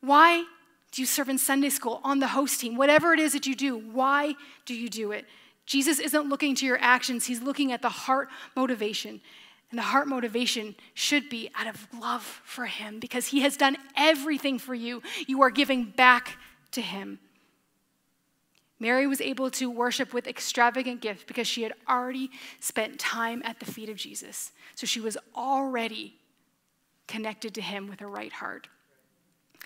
Why 0.00 0.44
do 0.92 1.02
you 1.02 1.06
serve 1.06 1.28
in 1.28 1.38
Sunday 1.38 1.70
school, 1.70 2.00
on 2.02 2.20
the 2.20 2.28
host 2.28 2.60
team? 2.60 2.76
Whatever 2.76 3.12
it 3.12 3.20
is 3.20 3.32
that 3.32 3.46
you 3.46 3.54
do, 3.54 3.76
why 3.76 4.34
do 4.64 4.74
you 4.74 4.88
do 4.88 5.12
it? 5.12 5.26
Jesus 5.66 5.98
isn't 5.98 6.28
looking 6.28 6.54
to 6.54 6.66
your 6.66 6.78
actions, 6.80 7.26
he's 7.26 7.42
looking 7.42 7.72
at 7.72 7.82
the 7.82 7.88
heart 7.88 8.28
motivation. 8.54 9.20
And 9.74 9.78
the 9.80 9.82
heart 9.82 10.06
motivation 10.06 10.76
should 10.94 11.28
be 11.28 11.50
out 11.56 11.66
of 11.66 11.88
love 12.00 12.22
for 12.44 12.66
Him 12.66 13.00
because 13.00 13.26
He 13.26 13.40
has 13.40 13.56
done 13.56 13.76
everything 13.96 14.56
for 14.56 14.72
you. 14.72 15.02
You 15.26 15.42
are 15.42 15.50
giving 15.50 15.86
back 15.86 16.38
to 16.70 16.80
Him. 16.80 17.18
Mary 18.78 19.08
was 19.08 19.20
able 19.20 19.50
to 19.50 19.68
worship 19.68 20.14
with 20.14 20.28
extravagant 20.28 21.00
gift 21.00 21.26
because 21.26 21.48
she 21.48 21.64
had 21.64 21.72
already 21.88 22.30
spent 22.60 23.00
time 23.00 23.42
at 23.44 23.58
the 23.58 23.66
feet 23.66 23.88
of 23.88 23.96
Jesus. 23.96 24.52
So 24.76 24.86
she 24.86 25.00
was 25.00 25.18
already 25.34 26.14
connected 27.08 27.52
to 27.56 27.60
Him 27.60 27.88
with 27.88 28.00
a 28.00 28.06
right 28.06 28.32
heart. 28.32 28.68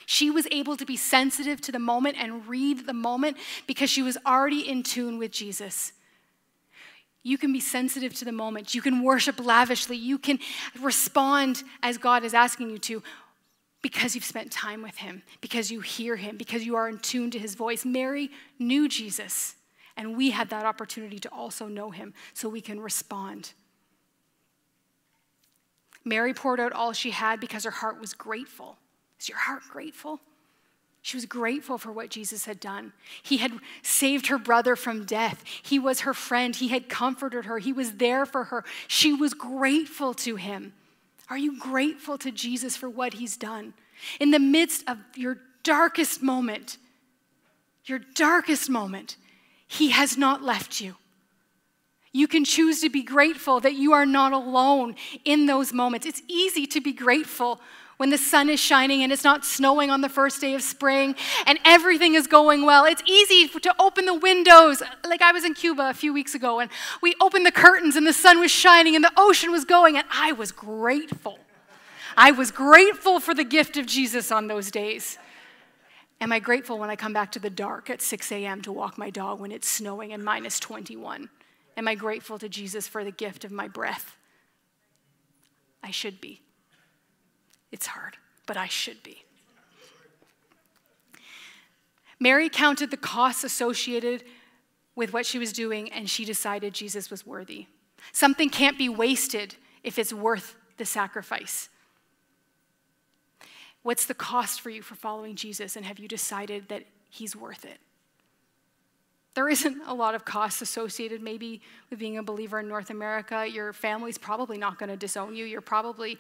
She 0.07 0.31
was 0.31 0.49
able 0.51 0.79
to 0.79 0.87
be 0.87 0.97
sensitive 0.97 1.61
to 1.61 1.71
the 1.71 1.79
moment 1.79 2.17
and 2.19 2.49
read 2.49 2.87
the 2.87 2.95
moment 2.95 3.37
because 3.67 3.91
she 3.91 4.01
was 4.01 4.17
already 4.25 4.67
in 4.67 4.85
tune 4.85 5.19
with 5.19 5.33
Jesus. 5.33 5.93
You 7.29 7.37
can 7.37 7.53
be 7.53 7.61
sensitive 7.61 8.15
to 8.15 8.25
the 8.25 8.33
moment. 8.33 8.75
You 8.75 8.81
can 8.81 9.03
worship 9.03 9.45
lavishly. 9.45 9.99
You 9.99 10.19
can 10.19 10.39
respond 10.81 11.63
as 11.83 11.99
God 11.99 12.25
is 12.25 12.33
asking 12.33 12.71
you 12.71 12.79
to 12.79 13.03
because 13.83 14.15
you've 14.15 14.25
spent 14.25 14.51
time 14.51 14.83
with 14.83 14.97
him, 14.97 15.23
because 15.41 15.71
you 15.71 15.81
hear 15.81 16.17
him, 16.17 16.37
because 16.39 16.65
you 16.65 16.75
are 16.75 16.89
in 16.89 16.99
tune 16.99 17.31
to 17.31 17.39
his 17.39 17.55
voice. 17.55 17.85
Mary 17.85 18.31
knew 18.59 18.89
Jesus, 18.89 19.57
and 19.97 20.17
we 20.17 20.31
had 20.31 20.49
that 20.49 20.65
opportunity 20.65 21.19
to 21.19 21.29
also 21.29 21.69
know 21.69 21.91
him 21.91 22.15
so 22.33 22.49
we 22.49 22.63
can 22.63 22.81
respond. 22.81 23.53
Mary 26.05 26.33
poured 26.33 26.59
out 26.59 26.73
all 26.73 26.93
she 26.93 27.11
had 27.11 27.39
because 27.39 27.65
her 27.65 27.71
heart 27.71 28.01
was 28.01 28.15
grateful. 28.15 28.79
Is 29.21 29.29
your 29.29 29.39
heart 29.39 29.63
grateful? 29.71 30.21
She 31.03 31.17
was 31.17 31.27
grateful 31.27 31.79
for 31.79 31.93
what 31.93 32.11
Jesus 32.11 32.45
had 32.45 32.61
done. 32.61 32.93
He 33.23 33.39
had 33.39 33.53
saved 33.83 34.27
her 34.27 34.39
brother 34.39 34.77
from 34.77 35.05
death. 35.05 35.45
He 35.63 35.79
was 35.79 36.01
her 36.01 36.13
friend. 36.13 36.55
He 36.55 36.69
had 36.69 36.89
comforted 36.89 37.45
her. 37.45 37.59
He 37.59 37.73
was 37.73 37.93
there 37.93 38.27
for 38.27 38.45
her. 38.45 38.65
She 38.89 39.13
was 39.13 39.33
grateful 39.33 40.13
to 40.15 40.37
him. 40.37 40.75
Are 41.31 41.39
you 41.39 41.59
grateful 41.59 42.19
to 42.19 42.31
Jesus 42.31 42.77
for 42.77 42.89
what 42.91 43.15
he's 43.15 43.37
done? 43.37 43.75
In 44.21 44.31
the 44.31 44.39
midst 44.39 44.89
of 44.89 44.99
your 45.15 45.39
darkest 45.63 46.23
moment, 46.23 46.79
your 47.85 48.01
darkest 48.15 48.69
moment, 48.69 49.17
he 49.67 49.91
has 49.91 50.17
not 50.17 50.43
left 50.43 50.81
you. 50.81 50.97
You 52.13 52.27
can 52.27 52.45
choose 52.45 52.81
to 52.81 52.89
be 52.89 53.03
grateful 53.03 53.61
that 53.61 53.75
you 53.75 53.93
are 53.93 54.07
not 54.07 54.33
alone 54.33 54.97
in 55.25 55.47
those 55.47 55.73
moments. 55.73 56.07
It's 56.07 56.23
easy 56.27 56.67
to 56.69 56.81
be 56.81 56.93
grateful 56.93 57.61
when 57.99 58.11
the 58.11 58.19
sun 58.19 58.49
is 58.49 58.59
shining 58.59 59.03
and 59.03 59.13
it's 59.13 59.25
not 59.25 59.45
snowing 59.45 59.91
on 59.91 60.01
the 60.01 60.09
first 60.09 60.41
day 60.41 60.55
of 60.55 60.63
spring 60.63 61.15
and 61.47 61.59
everything 61.65 62.15
is 62.15 62.27
going 62.27 62.65
well. 62.65 62.85
It's 62.85 63.03
easy 63.07 63.49
to 63.49 63.75
open 63.79 64.07
the 64.07 64.15
windows. 64.15 64.83
Like 65.05 65.21
I 65.21 65.33
was 65.33 65.45
in 65.45 65.55
Cuba 65.55 65.91
a 65.91 65.95
few 65.95 66.13
weeks 66.13 66.35
ago 66.35 66.61
and 66.61 66.71
we 67.03 67.15
opened 67.21 67.45
the 67.45 67.53
curtains 67.53 67.97
and 67.97 68.07
the 68.07 68.13
sun 68.13 68.41
was 68.41 68.51
shining 68.51 68.95
and 68.95 69.05
the 69.05 69.13
ocean 69.17 69.51
was 69.51 69.65
going 69.65 69.97
and 69.97 70.07
I 70.11 70.33
was 70.33 70.53
grateful. 70.53 71.39
I 72.17 72.31
was 72.31 72.51
grateful 72.51 73.21
for 73.21 73.35
the 73.35 73.45
gift 73.45 73.77
of 73.77 73.87
Jesus 73.87 74.33
on 74.33 74.47
those 74.47 74.71
days. 74.71 75.19
Am 76.21 76.33
I 76.33 76.39
grateful 76.39 76.79
when 76.79 76.91
I 76.91 76.97
come 76.97 77.13
back 77.13 77.31
to 77.33 77.39
the 77.39 77.51
dark 77.51 77.91
at 77.91 78.03
6 78.03 78.33
a.m. 78.33 78.63
to 78.63 78.73
walk 78.73 78.97
my 78.99 79.11
dog 79.11 79.41
when 79.41 79.53
it's 79.53 79.69
snowing 79.69 80.13
and 80.13 80.25
minus 80.25 80.59
21? 80.59 81.29
Am 81.77 81.89
I 81.89 81.95
grateful 81.95 82.39
to 82.39 82.49
Jesus 82.49 82.89
for 82.89 83.05
the 83.05 83.13
gift 83.13 83.45
of 83.45 83.53
my 83.53 83.69
breath? 83.69 84.17
I 85.83 85.93
should 85.93 86.21
be. 86.21 86.43
It's 87.71 87.87
hard, 87.87 88.17
but 88.47 88.57
I 88.57 88.67
should 88.67 89.03
be. 89.03 89.25
Mary 92.21 92.49
counted 92.49 92.91
the 92.91 92.97
costs 92.97 93.45
associated 93.45 94.25
with 94.97 95.13
what 95.13 95.25
she 95.25 95.39
was 95.39 95.53
doing, 95.53 95.93
and 95.93 96.11
she 96.11 96.25
decided 96.25 96.75
Jesus 96.75 97.11
was 97.11 97.25
worthy. 97.25 97.67
Something 98.13 98.51
can't 98.51 98.77
be 98.77 98.89
wasted 98.89 99.55
if 99.85 99.99
it's 99.99 100.13
worth 100.13 100.57
the 100.77 100.85
sacrifice. 100.85 101.69
What's 103.83 104.07
the 104.07 104.15
cost 104.15 104.61
for 104.61 104.71
you 104.71 104.83
for 104.83 104.97
following 104.97 105.37
Jesus, 105.37 105.77
and 105.77 105.87
have 105.87 105.99
you 105.99 106.09
decided 106.09 106.69
that 106.69 106.85
he's 107.09 107.37
worth 107.37 107.65
it? 107.65 107.79
There 109.35 109.49
isn't 109.49 109.83
a 109.87 109.95
lot 109.95 110.17
of 110.17 110.25
costs 110.25 110.63
associated, 110.63 111.23
maybe, 111.23 111.61
with 111.91 112.01
being 112.01 112.19
a 112.19 112.23
believer 112.25 112.59
in 112.59 112.67
North 112.67 112.91
America. 112.91 113.47
Your 113.47 113.73
family's 113.73 114.19
probably 114.19 114.59
not 114.59 114.81
going 114.81 114.89
to 114.89 114.97
disown 114.97 115.37
you. 115.37 115.45
You're 115.45 115.61
probably 115.61 116.19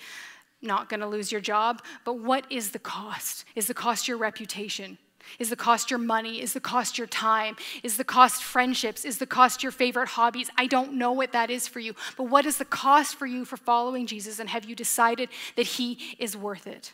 not 0.60 0.88
going 0.88 1.00
to 1.00 1.06
lose 1.06 1.30
your 1.30 1.40
job, 1.40 1.82
but 2.04 2.14
what 2.14 2.44
is 2.50 2.70
the 2.70 2.78
cost? 2.78 3.44
Is 3.54 3.66
the 3.66 3.74
cost 3.74 4.08
your 4.08 4.16
reputation? 4.16 4.98
Is 5.38 5.50
the 5.50 5.56
cost 5.56 5.90
your 5.90 5.98
money? 5.98 6.40
Is 6.40 6.52
the 6.52 6.60
cost 6.60 6.98
your 6.98 7.06
time? 7.06 7.56
Is 7.82 7.96
the 7.96 8.04
cost 8.04 8.42
friendships? 8.42 9.04
Is 9.04 9.18
the 9.18 9.26
cost 9.26 9.62
your 9.62 9.72
favorite 9.72 10.08
hobbies? 10.08 10.50
I 10.56 10.66
don't 10.66 10.94
know 10.94 11.12
what 11.12 11.32
that 11.32 11.50
is 11.50 11.68
for 11.68 11.80
you, 11.80 11.94
but 12.16 12.24
what 12.24 12.46
is 12.46 12.58
the 12.58 12.64
cost 12.64 13.16
for 13.16 13.26
you 13.26 13.44
for 13.44 13.56
following 13.56 14.06
Jesus 14.06 14.38
and 14.38 14.48
have 14.48 14.64
you 14.64 14.74
decided 14.74 15.28
that 15.56 15.66
he 15.66 16.16
is 16.18 16.36
worth 16.36 16.66
it? 16.66 16.92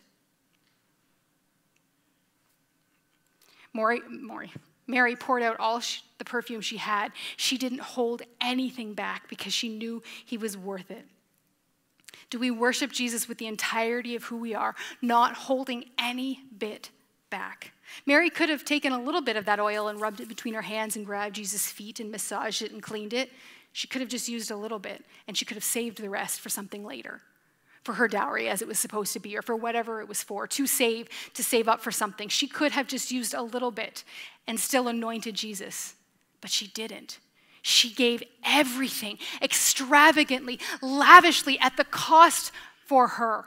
Maury, 3.72 4.00
Maury, 4.08 4.52
Mary 4.86 5.16
poured 5.16 5.42
out 5.42 5.58
all 5.58 5.80
she, 5.80 6.00
the 6.18 6.24
perfume 6.24 6.60
she 6.60 6.76
had. 6.76 7.12
She 7.36 7.58
didn't 7.58 7.80
hold 7.80 8.22
anything 8.40 8.94
back 8.94 9.28
because 9.28 9.52
she 9.52 9.68
knew 9.68 10.02
he 10.24 10.38
was 10.38 10.56
worth 10.56 10.90
it. 10.90 11.04
Do 12.30 12.38
we 12.38 12.50
worship 12.50 12.92
Jesus 12.92 13.28
with 13.28 13.38
the 13.38 13.46
entirety 13.46 14.16
of 14.16 14.24
who 14.24 14.36
we 14.36 14.54
are, 14.54 14.74
not 15.02 15.34
holding 15.34 15.86
any 15.98 16.44
bit 16.56 16.90
back? 17.30 17.72
Mary 18.06 18.30
could 18.30 18.48
have 18.48 18.64
taken 18.64 18.92
a 18.92 19.00
little 19.00 19.20
bit 19.20 19.36
of 19.36 19.44
that 19.44 19.60
oil 19.60 19.88
and 19.88 20.00
rubbed 20.00 20.20
it 20.20 20.28
between 20.28 20.54
her 20.54 20.62
hands 20.62 20.96
and 20.96 21.06
grabbed 21.06 21.36
Jesus' 21.36 21.68
feet 21.68 22.00
and 22.00 22.10
massaged 22.10 22.62
it 22.62 22.72
and 22.72 22.82
cleaned 22.82 23.12
it. 23.12 23.30
She 23.72 23.88
could 23.88 24.00
have 24.00 24.10
just 24.10 24.28
used 24.28 24.50
a 24.50 24.56
little 24.56 24.78
bit 24.78 25.04
and 25.26 25.36
she 25.36 25.44
could 25.44 25.56
have 25.56 25.64
saved 25.64 26.00
the 26.00 26.10
rest 26.10 26.40
for 26.40 26.48
something 26.48 26.84
later 26.84 27.22
for 27.84 27.94
her 27.94 28.08
dowry 28.08 28.48
as 28.48 28.62
it 28.62 28.68
was 28.68 28.78
supposed 28.78 29.12
to 29.12 29.20
be 29.20 29.36
or 29.36 29.42
for 29.42 29.54
whatever 29.54 30.00
it 30.00 30.08
was 30.08 30.22
for 30.22 30.46
to 30.46 30.66
save 30.66 31.08
to 31.34 31.44
save 31.44 31.68
up 31.68 31.80
for 31.80 31.92
something 31.92 32.28
she 32.28 32.48
could 32.48 32.72
have 32.72 32.86
just 32.86 33.10
used 33.10 33.34
a 33.34 33.42
little 33.42 33.70
bit 33.70 34.04
and 34.46 34.58
still 34.58 34.88
anointed 34.88 35.34
jesus 35.34 35.94
but 36.40 36.50
she 36.50 36.66
didn't 36.68 37.18
she 37.66 37.90
gave 37.90 38.22
everything 38.44 39.18
extravagantly, 39.40 40.60
lavishly 40.82 41.58
at 41.60 41.78
the 41.78 41.84
cost 41.84 42.52
for 42.84 43.08
her. 43.08 43.46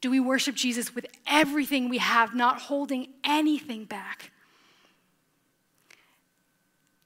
Do 0.00 0.10
we 0.10 0.18
worship 0.18 0.56
Jesus 0.56 0.96
with 0.96 1.06
everything 1.24 1.88
we 1.88 1.98
have, 1.98 2.34
not 2.34 2.62
holding 2.62 3.06
anything 3.22 3.84
back? 3.84 4.32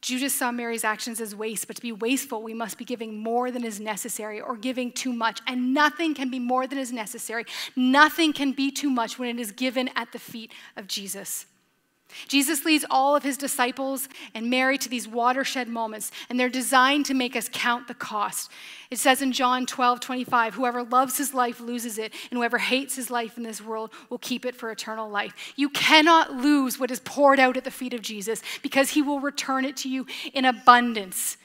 Judas 0.01 0.35
saw 0.35 0.51
Mary's 0.51 0.83
actions 0.83 1.21
as 1.21 1.35
waste, 1.35 1.67
but 1.67 1.77
to 1.77 1.83
be 1.83 1.93
wasteful, 1.93 2.43
we 2.43 2.55
must 2.55 2.79
be 2.79 2.87
giving 2.87 3.19
more 3.19 3.51
than 3.51 3.65
is 3.65 3.79
necessary 3.79 4.41
or 4.41 4.57
giving 4.57 4.93
too 4.93 5.13
much. 5.13 5.43
And 5.47 5.75
nothing 5.75 6.15
can 6.15 6.31
be 6.31 6.39
more 6.39 6.67
than 6.67 6.79
is 6.79 6.91
necessary. 6.91 7.45
Nothing 7.77 8.33
can 8.33 8.53
be 8.53 8.71
too 8.71 8.89
much 8.89 9.19
when 9.19 9.29
it 9.29 9.39
is 9.39 9.53
given 9.53 9.91
at 9.95 10.13
the 10.13 10.19
feet 10.19 10.53
of 10.75 10.87
Jesus. 10.87 11.45
Jesus 12.29 12.65
leads 12.65 12.85
all 12.91 13.17
of 13.17 13.23
his 13.23 13.37
disciples 13.37 14.09
and 14.35 14.49
Mary 14.49 14.79
to 14.79 14.89
these 14.89 15.09
watershed 15.09 15.69
moments, 15.69 16.11
and 16.29 16.39
they're 16.39 16.49
designed 16.49 17.07
to 17.07 17.15
make 17.15 17.37
us 17.37 17.49
count 17.53 17.89
the 17.89 17.95
cost. 17.95 18.51
It 18.91 18.99
says 18.99 19.23
in 19.23 19.33
John 19.33 19.67
12, 19.67 20.01
25, 20.01 20.55
whoever 20.55 20.83
loves 20.83 21.19
his 21.19 21.35
life 21.35 21.61
loses 21.61 21.99
it, 21.99 22.13
and 22.31 22.39
whoever 22.39 22.59
hates 22.59 22.97
his 22.97 23.11
life 23.11 23.37
in 23.37 23.43
this 23.43 23.61
world 23.61 23.91
will 24.09 24.19
keep 24.19 24.45
it 24.45 24.57
for 24.57 24.71
eternal 24.71 25.11
life. 25.11 25.53
You 25.57 25.69
cannot 25.69 26.35
lose 26.35 26.79
what 26.79 26.91
is 26.91 27.01
poured 27.01 27.41
out 27.41 27.57
at 27.57 27.65
the 27.65 27.71
feet 27.71 27.95
of 27.95 28.03
Jesus 28.03 28.43
because 28.63 28.91
he 28.91 29.03
will 29.03 29.21
return 29.21 29.65
it 29.65 29.77
to 29.79 29.89
you 29.89 30.07
in 30.33 30.45
abundance. 30.45 31.37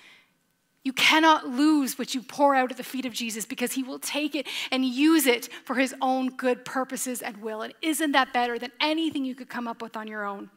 You 0.83 0.93
cannot 0.93 1.47
lose 1.47 1.99
what 1.99 2.15
you 2.15 2.23
pour 2.23 2.55
out 2.55 2.71
at 2.71 2.77
the 2.77 2.83
feet 2.83 3.05
of 3.05 3.13
Jesus 3.13 3.45
because 3.45 3.73
he 3.73 3.83
will 3.83 3.99
take 3.99 4.33
it 4.33 4.47
and 4.71 4.83
use 4.83 5.27
it 5.27 5.47
for 5.63 5.75
his 5.75 5.93
own 6.01 6.29
good 6.29 6.65
purposes 6.65 7.21
and 7.21 7.37
will. 7.37 7.61
And 7.61 7.73
isn't 7.81 8.13
that 8.13 8.33
better 8.33 8.57
than 8.57 8.71
anything 8.79 9.23
you 9.23 9.35
could 9.35 9.49
come 9.49 9.67
up 9.67 9.81
with 9.81 9.95
on 9.95 10.07
your 10.07 10.25
own? 10.25 10.49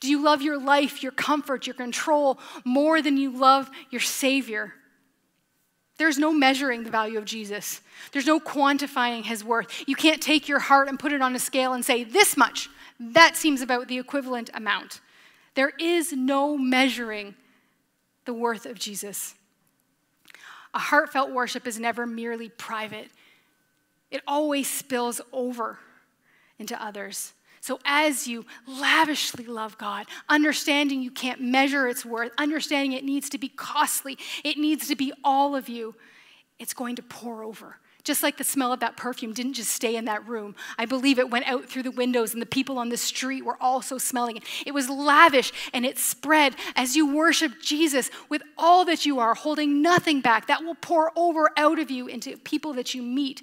Do 0.00 0.08
you 0.08 0.22
love 0.22 0.40
your 0.40 0.58
life, 0.58 1.02
your 1.02 1.12
comfort, 1.12 1.66
your 1.66 1.74
control 1.74 2.38
more 2.64 3.02
than 3.02 3.16
you 3.16 3.30
love 3.30 3.70
your 3.90 4.00
Savior? 4.00 4.74
There's 5.98 6.18
no 6.18 6.32
measuring 6.32 6.84
the 6.84 6.90
value 6.90 7.18
of 7.18 7.26
Jesus. 7.26 7.82
There's 8.12 8.26
no 8.26 8.40
quantifying 8.40 9.22
his 9.22 9.44
worth. 9.44 9.84
You 9.86 9.96
can't 9.96 10.22
take 10.22 10.48
your 10.48 10.58
heart 10.58 10.88
and 10.88 10.98
put 10.98 11.12
it 11.12 11.20
on 11.20 11.36
a 11.36 11.38
scale 11.38 11.74
and 11.74 11.84
say, 11.84 12.04
this 12.04 12.38
much. 12.38 12.70
That 12.98 13.36
seems 13.36 13.60
about 13.60 13.88
the 13.88 13.98
equivalent 13.98 14.48
amount. 14.54 15.00
There 15.54 15.72
is 15.78 16.12
no 16.14 16.56
measuring 16.56 17.34
the 18.24 18.34
worth 18.34 18.66
of 18.66 18.78
Jesus. 18.78 19.34
A 20.74 20.78
heartfelt 20.78 21.32
worship 21.32 21.66
is 21.66 21.78
never 21.78 22.06
merely 22.06 22.48
private, 22.48 23.10
it 24.10 24.22
always 24.26 24.68
spills 24.68 25.20
over 25.32 25.78
into 26.58 26.80
others. 26.82 27.32
So, 27.62 27.78
as 27.84 28.26
you 28.26 28.46
lavishly 28.66 29.44
love 29.44 29.76
God, 29.76 30.06
understanding 30.28 31.02
you 31.02 31.10
can't 31.10 31.42
measure 31.42 31.86
its 31.88 32.06
worth, 32.06 32.32
understanding 32.38 32.92
it 32.92 33.04
needs 33.04 33.28
to 33.30 33.38
be 33.38 33.48
costly, 33.48 34.16
it 34.42 34.56
needs 34.56 34.88
to 34.88 34.96
be 34.96 35.12
all 35.22 35.54
of 35.54 35.68
you, 35.68 35.94
it's 36.58 36.72
going 36.72 36.96
to 36.96 37.02
pour 37.02 37.42
over. 37.42 37.76
Just 38.04 38.22
like 38.22 38.38
the 38.38 38.44
smell 38.44 38.72
of 38.72 38.80
that 38.80 38.96
perfume 38.96 39.32
didn't 39.32 39.54
just 39.54 39.72
stay 39.72 39.96
in 39.96 40.06
that 40.06 40.26
room. 40.26 40.54
I 40.78 40.86
believe 40.86 41.18
it 41.18 41.30
went 41.30 41.46
out 41.46 41.66
through 41.66 41.82
the 41.82 41.90
windows, 41.90 42.32
and 42.32 42.40
the 42.40 42.46
people 42.46 42.78
on 42.78 42.88
the 42.88 42.96
street 42.96 43.44
were 43.44 43.56
also 43.60 43.98
smelling 43.98 44.36
it. 44.36 44.44
It 44.66 44.72
was 44.72 44.88
lavish 44.88 45.52
and 45.72 45.84
it 45.84 45.98
spread 45.98 46.56
as 46.76 46.96
you 46.96 47.14
worship 47.14 47.60
Jesus 47.60 48.10
with 48.28 48.42
all 48.56 48.84
that 48.86 49.04
you 49.04 49.18
are, 49.18 49.34
holding 49.34 49.82
nothing 49.82 50.20
back. 50.20 50.46
That 50.46 50.64
will 50.64 50.74
pour 50.74 51.12
over 51.16 51.50
out 51.56 51.78
of 51.78 51.90
you 51.90 52.06
into 52.06 52.36
people 52.38 52.72
that 52.74 52.94
you 52.94 53.02
meet, 53.02 53.42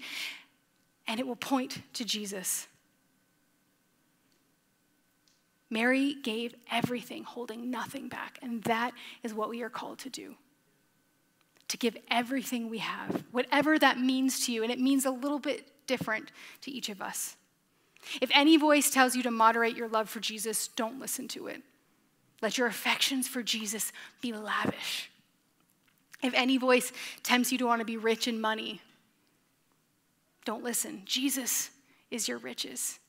and 1.07 1.19
it 1.19 1.27
will 1.27 1.35
point 1.35 1.81
to 1.93 2.05
Jesus. 2.05 2.67
Mary 5.69 6.15
gave 6.23 6.55
everything, 6.71 7.23
holding 7.23 7.69
nothing 7.69 8.07
back, 8.07 8.39
and 8.41 8.63
that 8.63 8.93
is 9.21 9.33
what 9.33 9.49
we 9.49 9.61
are 9.61 9.69
called 9.69 9.99
to 9.99 10.09
do 10.09 10.35
to 11.67 11.77
give 11.77 11.97
everything 12.09 12.69
we 12.69 12.77
have, 12.77 13.23
whatever 13.31 13.77
that 13.77 13.99
means 13.99 14.45
to 14.45 14.51
you, 14.51 14.63
and 14.63 14.71
it 14.71 14.79
means 14.79 15.05
a 15.05 15.11
little 15.11 15.39
bit 15.39 15.67
different 15.85 16.31
to 16.61 16.71
each 16.71 16.89
of 16.89 17.01
us. 17.01 17.35
If 18.21 18.29
any 18.33 18.57
voice 18.57 18.89
tells 18.89 19.15
you 19.15 19.23
to 19.23 19.31
moderate 19.31 19.75
your 19.75 19.89
love 19.89 20.09
for 20.09 20.19
Jesus, 20.19 20.69
don't 20.69 20.99
listen 20.99 21.27
to 21.29 21.47
it. 21.47 21.61
Let 22.41 22.57
your 22.57 22.67
affections 22.67 23.27
for 23.27 23.41
Jesus 23.41 23.91
be 24.21 24.31
lavish. 24.31 25.09
If 26.23 26.33
any 26.33 26.57
voice 26.57 26.91
tempts 27.23 27.51
you 27.51 27.57
to 27.57 27.65
want 27.65 27.79
to 27.79 27.85
be 27.85 27.97
rich 27.97 28.27
in 28.27 28.39
money, 28.39 28.81
don't 30.45 30.63
listen. 30.63 31.01
Jesus 31.05 31.69
is 32.09 32.27
your 32.27 32.37
riches. 32.37 32.99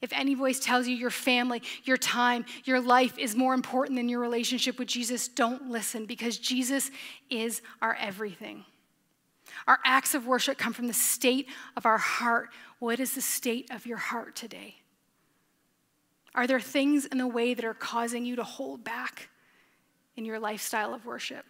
If 0.00 0.12
any 0.12 0.34
voice 0.34 0.60
tells 0.60 0.86
you 0.86 0.94
your 0.94 1.10
family, 1.10 1.62
your 1.84 1.96
time, 1.96 2.44
your 2.64 2.80
life 2.80 3.18
is 3.18 3.34
more 3.34 3.54
important 3.54 3.96
than 3.96 4.08
your 4.08 4.20
relationship 4.20 4.78
with 4.78 4.88
Jesus, 4.88 5.26
don't 5.28 5.70
listen 5.70 6.06
because 6.06 6.38
Jesus 6.38 6.90
is 7.30 7.62
our 7.82 7.96
everything. 8.00 8.64
Our 9.66 9.78
acts 9.84 10.14
of 10.14 10.26
worship 10.26 10.56
come 10.56 10.72
from 10.72 10.86
the 10.86 10.92
state 10.92 11.48
of 11.76 11.84
our 11.84 11.98
heart. 11.98 12.50
What 12.78 13.00
is 13.00 13.14
the 13.14 13.20
state 13.20 13.70
of 13.72 13.86
your 13.86 13.96
heart 13.96 14.36
today? 14.36 14.76
Are 16.34 16.46
there 16.46 16.60
things 16.60 17.04
in 17.06 17.18
the 17.18 17.26
way 17.26 17.54
that 17.54 17.64
are 17.64 17.74
causing 17.74 18.24
you 18.24 18.36
to 18.36 18.44
hold 18.44 18.84
back 18.84 19.28
in 20.16 20.24
your 20.24 20.38
lifestyle 20.38 20.94
of 20.94 21.04
worship? 21.04 21.44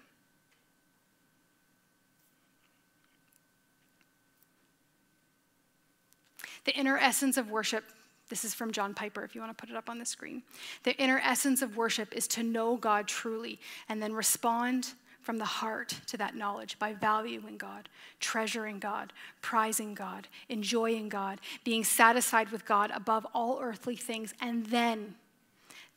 The 6.65 6.75
inner 6.75 6.97
essence 6.97 7.37
of 7.37 7.51
worship 7.51 7.85
this 8.29 8.45
is 8.45 8.55
from 8.55 8.73
John 8.73 8.95
Piper, 8.95 9.25
if 9.25 9.35
you 9.35 9.41
want 9.41 9.57
to 9.57 9.61
put 9.61 9.71
it 9.71 9.77
up 9.77 9.89
on 9.89 9.99
the 9.99 10.05
screen. 10.05 10.43
The 10.85 10.97
inner 10.97 11.21
essence 11.25 11.63
of 11.63 11.77
worship 11.77 12.15
is 12.15 12.27
to 12.29 12.43
know 12.43 12.77
God 12.77 13.09
truly 13.09 13.59
and 13.89 14.03
then 14.03 14.13
respond 14.13 14.93
from 15.21 15.39
the 15.39 15.45
heart 15.45 15.95
to 16.07 16.17
that 16.17 16.35
knowledge 16.35 16.79
by 16.79 16.95
valuing 16.95 17.59
God, 17.59 17.89
treasuring 18.19 18.79
God, 18.79 19.13
prizing 19.43 19.93
God, 19.93 20.27
enjoying 20.49 21.09
God, 21.09 21.41
being 21.65 21.85
satisfied 21.85 22.51
with 22.51 22.65
God 22.65 22.91
above 22.95 23.27
all 23.35 23.61
earthly 23.61 23.97
things, 23.97 24.33
and 24.41 24.65
then 24.67 25.17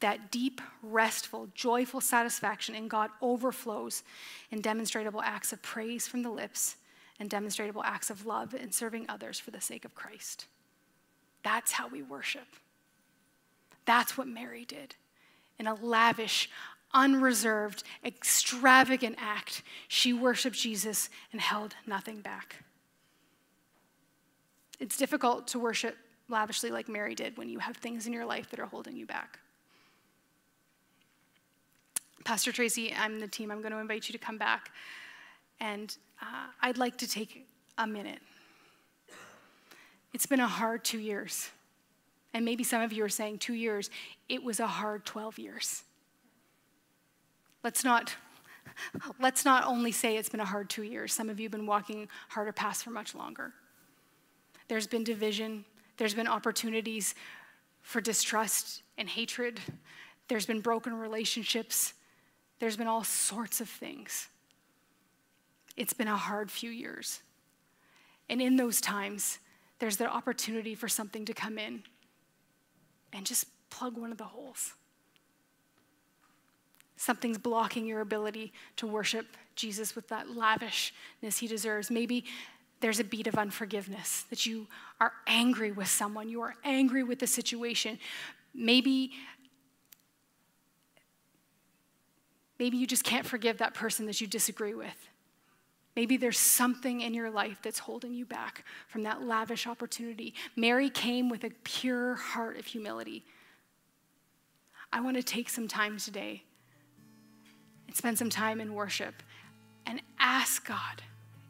that 0.02 0.32
deep, 0.32 0.60
restful, 0.84 1.48
joyful 1.56 2.02
satisfaction 2.02 2.76
in 2.76 2.88
God 2.90 3.10
overflows 3.22 4.04
in 4.50 4.60
demonstrable 4.60 5.22
acts 5.22 5.54
of 5.54 5.62
praise 5.62 6.08
from 6.08 6.24
the 6.24 6.30
lips 6.30 6.76
and 7.20 7.30
demonstrable 7.30 7.84
acts 7.84 8.10
of 8.10 8.26
love 8.26 8.54
in 8.54 8.72
serving 8.72 9.06
others 9.08 9.40
for 9.40 9.52
the 9.52 9.62
sake 9.62 9.86
of 9.86 9.96
Christ. 9.96 10.48
That's 11.44 11.72
how 11.72 11.88
we 11.88 12.02
worship. 12.02 12.48
That's 13.86 14.18
what 14.18 14.28
Mary 14.28 14.66
did. 14.66 14.96
In 15.60 15.68
a 15.68 15.74
lavish, 15.76 16.50
unreserved, 16.94 17.84
extravagant 18.06 19.16
act, 19.20 19.64
she 19.88 20.14
worshiped 20.14 20.58
Jesus 20.58 21.10
and 21.32 21.42
held 21.42 21.76
nothing 21.86 22.22
back. 22.22 22.64
It's 24.80 24.98
difficult 24.98 25.48
to 25.50 25.60
worship 25.60 25.98
lavishly 26.28 26.72
like 26.72 26.90
Mary 26.90 27.14
did 27.14 27.38
when 27.38 27.50
you 27.50 27.60
have 27.60 27.78
things 27.78 28.08
in 28.08 28.14
your 28.14 28.26
life 28.26 28.50
that 28.50 28.60
are 28.60 28.66
holding 28.66 28.96
you 28.96 29.06
back. 29.06 29.40
Pastor 32.24 32.52
Tracy, 32.52 32.94
I'm 32.94 33.20
the 33.20 33.28
team. 33.28 33.52
I'm 33.52 33.62
going 33.62 33.74
to 33.74 33.80
invite 33.80 34.08
you 34.08 34.14
to 34.14 34.20
come 34.20 34.38
back. 34.38 34.72
And 35.60 35.96
uh, 36.22 36.48
I'd 36.62 36.78
like 36.78 36.98
to 37.00 37.08
take 37.08 37.48
a 37.78 37.86
minute 37.86 38.20
it's 40.14 40.26
been 40.26 40.40
a 40.40 40.48
hard 40.48 40.84
two 40.84 41.00
years. 41.00 41.50
And 42.34 42.46
maybe 42.46 42.64
some 42.64 42.82
of 42.82 42.94
you 42.94 43.04
are 43.04 43.10
saying 43.10 43.40
two 43.40 43.54
years. 43.54 43.90
It 44.30 44.44
was 44.44 44.60
a 44.60 44.68
hard 44.68 45.06
12 45.06 45.38
years. 45.38 45.84
Let's 47.64 47.84
not, 47.84 48.16
let's 49.20 49.46
not 49.46 49.66
only 49.66 49.92
say 49.92 50.18
it's 50.18 50.30
been 50.30 50.40
a 50.40 50.46
hard 50.46 50.70
two 50.70 50.84
years. 50.84 51.14
Some 51.14 51.30
of 51.30 51.40
you 51.40 51.46
have 51.46 51.52
been 51.52 51.66
walking 51.66 52.08
harder 52.30 52.52
paths 52.52 52.82
for 52.84 52.90
much 52.90 53.14
longer. 53.14 53.54
There's 54.68 54.88
been 54.88 55.04
division, 55.04 55.66
there's 55.98 56.14
been 56.14 56.28
opportunities 56.28 57.14
for 57.82 58.00
distrust 58.00 58.84
and 58.98 59.10
hatred, 59.10 59.60
there's 60.30 60.46
been 60.46 60.62
broken 60.62 60.98
relationships, 60.98 61.94
there's 62.60 62.78
been 62.78 62.88
all 62.88 63.04
sorts 63.04 63.60
of 63.60 63.68
things. 63.68 64.30
It's 65.76 65.94
been 65.94 66.08
a 66.08 66.16
hard 66.16 66.50
few 66.50 66.70
years. 66.70 67.22
And 68.30 68.42
in 68.42 68.56
those 68.56 68.80
times, 68.80 69.40
there's 69.82 69.98
the 69.98 70.08
opportunity 70.08 70.76
for 70.76 70.88
something 70.88 71.26
to 71.26 71.34
come 71.34 71.58
in 71.58 71.82
and 73.12 73.26
just 73.26 73.48
plug 73.72 73.98
one 73.98 74.12
of 74.12 74.18
the 74.20 74.26
holes. 74.26 74.74
Something's 76.98 77.40
blocking 77.40 77.88
your 77.88 78.02
ability 78.02 78.54
to 78.76 78.86
worship 78.86 79.26
Jesus 79.56 79.96
with 79.96 80.08
that 80.10 80.30
lavishness 80.30 81.40
he 81.40 81.48
deserves. 81.48 81.90
Maybe 81.90 82.26
there's 82.80 83.00
a 83.00 83.04
beat 83.04 83.26
of 83.26 83.40
unforgiveness, 83.40 84.24
that 84.30 84.46
you 84.46 84.68
are 85.00 85.14
angry 85.26 85.72
with 85.72 85.88
someone, 85.88 86.30
you 86.30 86.42
are 86.42 86.54
angry 86.64 87.02
with 87.02 87.18
the 87.18 87.28
situation. 87.28 87.98
Maybe 88.54 89.14
maybe 92.60 92.78
you 92.78 92.86
just 92.86 93.04
can't 93.04 93.26
forgive 93.26 93.58
that 93.58 93.74
person 93.74 94.06
that 94.06 94.22
you 94.22 94.28
disagree 94.28 94.76
with. 94.76 95.10
Maybe 95.96 96.16
there's 96.16 96.40
something 96.40 97.02
in 97.02 97.14
your 97.14 97.30
life 97.30 97.60
that's 97.62 97.80
holding 97.80 98.14
you 98.14 98.26
back 98.26 98.64
from 98.88 99.04
that 99.04 99.24
lavish 99.24 99.68
opportunity. 99.68 100.34
Mary 100.56 100.90
came 100.90 101.30
with 101.30 101.44
a 101.44 101.52
pure 101.64 102.16
heart 102.16 102.58
of 102.58 102.66
humility. 102.66 103.26
I 104.94 105.02
want 105.02 105.18
to 105.18 105.24
take 105.24 105.50
some 105.50 105.68
time 105.68 105.98
today 105.98 106.44
and 107.88 107.96
spend 107.96 108.18
some 108.18 108.30
time 108.30 108.62
in 108.62 108.74
worship 108.74 109.16
and 109.86 110.02
ask 110.20 110.66
God, 110.66 111.02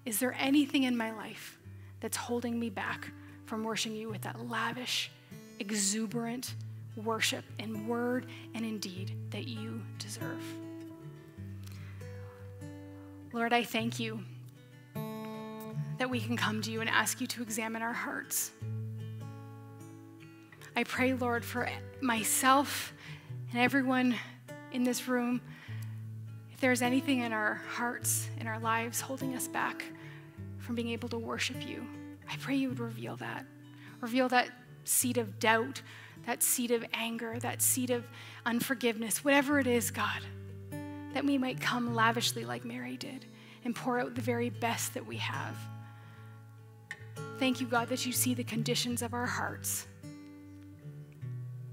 is 0.06 0.20
there 0.20 0.36
anything 0.40 0.84
in 0.84 0.98
my 0.98 1.12
life 1.12 1.60
that's 2.00 2.18
holding 2.18 2.60
me 2.60 2.72
back 2.72 3.12
from 3.46 3.64
worshiping 3.64 3.96
you 3.98 4.10
with 4.10 4.22
that 4.22 4.50
lavish, 4.50 5.12
exuberant 5.60 6.56
worship 6.96 7.44
in 7.60 7.88
word 7.88 8.26
and 8.56 8.66
in 8.66 8.80
deed 8.80 9.12
that 9.30 9.48
you 9.48 9.84
deserve? 10.00 10.44
Lord, 13.34 13.54
I 13.54 13.64
thank 13.64 14.00
you 14.00 14.24
that 16.02 16.10
we 16.10 16.20
can 16.20 16.36
come 16.36 16.64
to 16.64 16.72
you 16.72 16.82
and 16.82 16.90
ask 16.90 17.22
you 17.22 17.28
to 17.28 17.44
examine 17.44 17.84
our 17.84 17.94
hearts. 17.94 18.50
I 20.76 20.84
pray, 20.84 21.14
Lord, 21.14 21.46
for 21.46 21.70
myself 22.02 22.92
and 23.52 23.62
everyone 23.62 24.16
in 24.72 24.84
this 24.84 25.08
room. 25.08 25.42
If 26.52 26.60
there's 26.60 26.82
anything 26.82 27.20
in 27.20 27.32
our 27.32 27.62
hearts, 27.70 28.28
in 28.40 28.48
our 28.48 28.58
lives, 28.58 29.00
holding 29.00 29.36
us 29.36 29.48
back 29.48 29.84
from 30.58 30.74
being 30.74 30.90
able 30.90 31.08
to 31.10 31.20
worship 31.20 31.68
you, 31.68 31.86
I 32.28 32.36
pray 32.38 32.56
you 32.56 32.70
would 32.70 32.80
reveal 32.80 33.16
that. 33.18 33.46
Reveal 34.00 34.28
that 34.30 34.50
seed 34.86 35.20
of 35.20 35.38
doubt, 35.38 35.84
that 36.26 36.42
seed 36.42 36.72
of 36.72 36.84
anger, 36.96 37.38
that 37.42 37.62
seed 37.62 37.92
of 37.92 38.08
unforgiveness, 38.44 39.24
whatever 39.24 39.60
it 39.60 39.68
is, 39.68 39.92
God, 39.92 40.22
that 41.14 41.26
we 41.26 41.38
might 41.38 41.62
come 41.62 41.94
lavishly 41.94 42.44
like 42.44 42.66
Mary 42.66 42.98
did 42.98 43.28
and 43.64 43.76
pour 43.76 44.00
out 44.00 44.16
the 44.16 44.22
very 44.22 44.50
best 44.50 44.96
that 44.96 45.06
we 45.06 45.18
have. 45.18 45.56
Thank 47.42 47.60
you, 47.60 47.66
God, 47.66 47.90
that 47.90 48.06
you 48.06 48.12
see 48.12 48.36
the 48.36 48.44
conditions 48.44 49.02
of 49.02 49.16
our 49.16 49.26
hearts. 49.26 49.88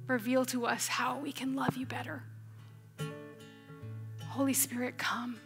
Reveal 0.06 0.46
to 0.46 0.64
us 0.64 0.88
how 0.88 1.18
we 1.18 1.30
can 1.30 1.54
love 1.54 1.76
you 1.76 1.84
better. 1.84 2.22
Holy 4.28 4.54
Spirit, 4.54 4.96
come. 4.96 5.38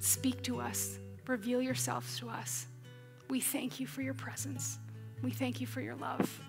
Speak 0.00 0.42
to 0.42 0.60
us. 0.60 0.98
Reveal 1.26 1.62
yourselves 1.62 2.18
to 2.18 2.28
us. 2.28 2.66
We 3.30 3.40
thank 3.40 3.80
you 3.80 3.86
for 3.86 4.02
your 4.02 4.12
presence. 4.12 4.78
We 5.22 5.30
thank 5.30 5.58
you 5.58 5.66
for 5.66 5.80
your 5.80 5.94
love. 5.94 6.42